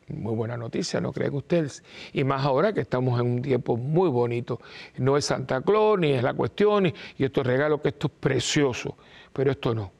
[0.08, 1.82] Muy buena noticia, ¿no creen ustedes?
[2.12, 4.60] Y más ahora que estamos en un tiempo muy bonito.
[4.98, 8.96] No es Santa Claus, ni es la cuestión, y, estos regalos, que esto es precioso.
[9.32, 9.92] Pero esto no.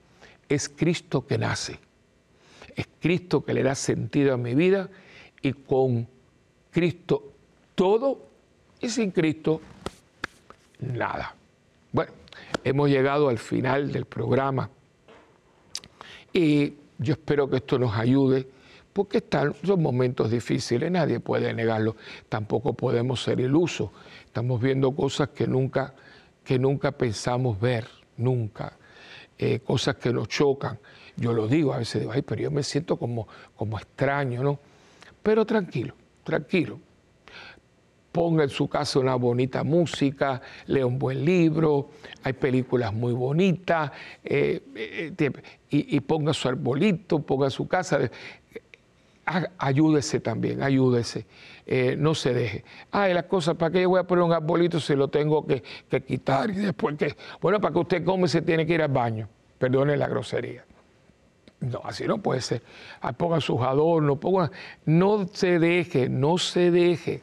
[0.48, 1.78] Es Cristo que nace.
[2.76, 4.90] Es Cristo que le da sentido a mi vida
[5.40, 6.06] y con
[6.70, 7.32] Cristo
[7.74, 8.26] todo
[8.80, 9.60] y sin Cristo
[10.80, 11.34] nada.
[11.92, 12.12] Bueno,
[12.62, 14.68] hemos llegado al final del programa
[16.32, 18.48] y yo espero que esto nos ayude
[18.94, 21.96] porque están, son momentos difíciles, nadie puede negarlo,
[22.28, 23.90] tampoco podemos ser ilusos,
[24.24, 25.94] estamos viendo cosas que nunca,
[26.44, 28.78] que nunca pensamos ver, nunca,
[29.36, 30.78] eh, cosas que nos chocan.
[31.16, 33.26] Yo lo digo, a veces ay, pero yo me siento como,
[33.56, 34.60] como extraño, ¿no?
[35.24, 36.78] Pero tranquilo, tranquilo.
[38.12, 41.90] Ponga en su casa una bonita música, lea un buen libro,
[42.22, 43.90] hay películas muy bonitas,
[44.22, 45.32] eh, eh,
[45.68, 47.98] y, ponga su arbolito, ponga su casa
[49.58, 51.26] ayúdese también, ayúdese,
[51.66, 52.64] eh, no se deje.
[52.90, 55.62] Ay, las cosas, ¿para qué yo voy a poner un arbolito si lo tengo que,
[56.02, 56.50] quitar?
[56.50, 59.96] Y después que, bueno, para que usted come se tiene que ir al baño, perdone
[59.96, 60.64] la grosería.
[61.60, 62.62] No, así no puede ser.
[63.00, 64.50] Ah, ponga sus adornos, ponga,
[64.84, 67.22] no se deje, no se deje,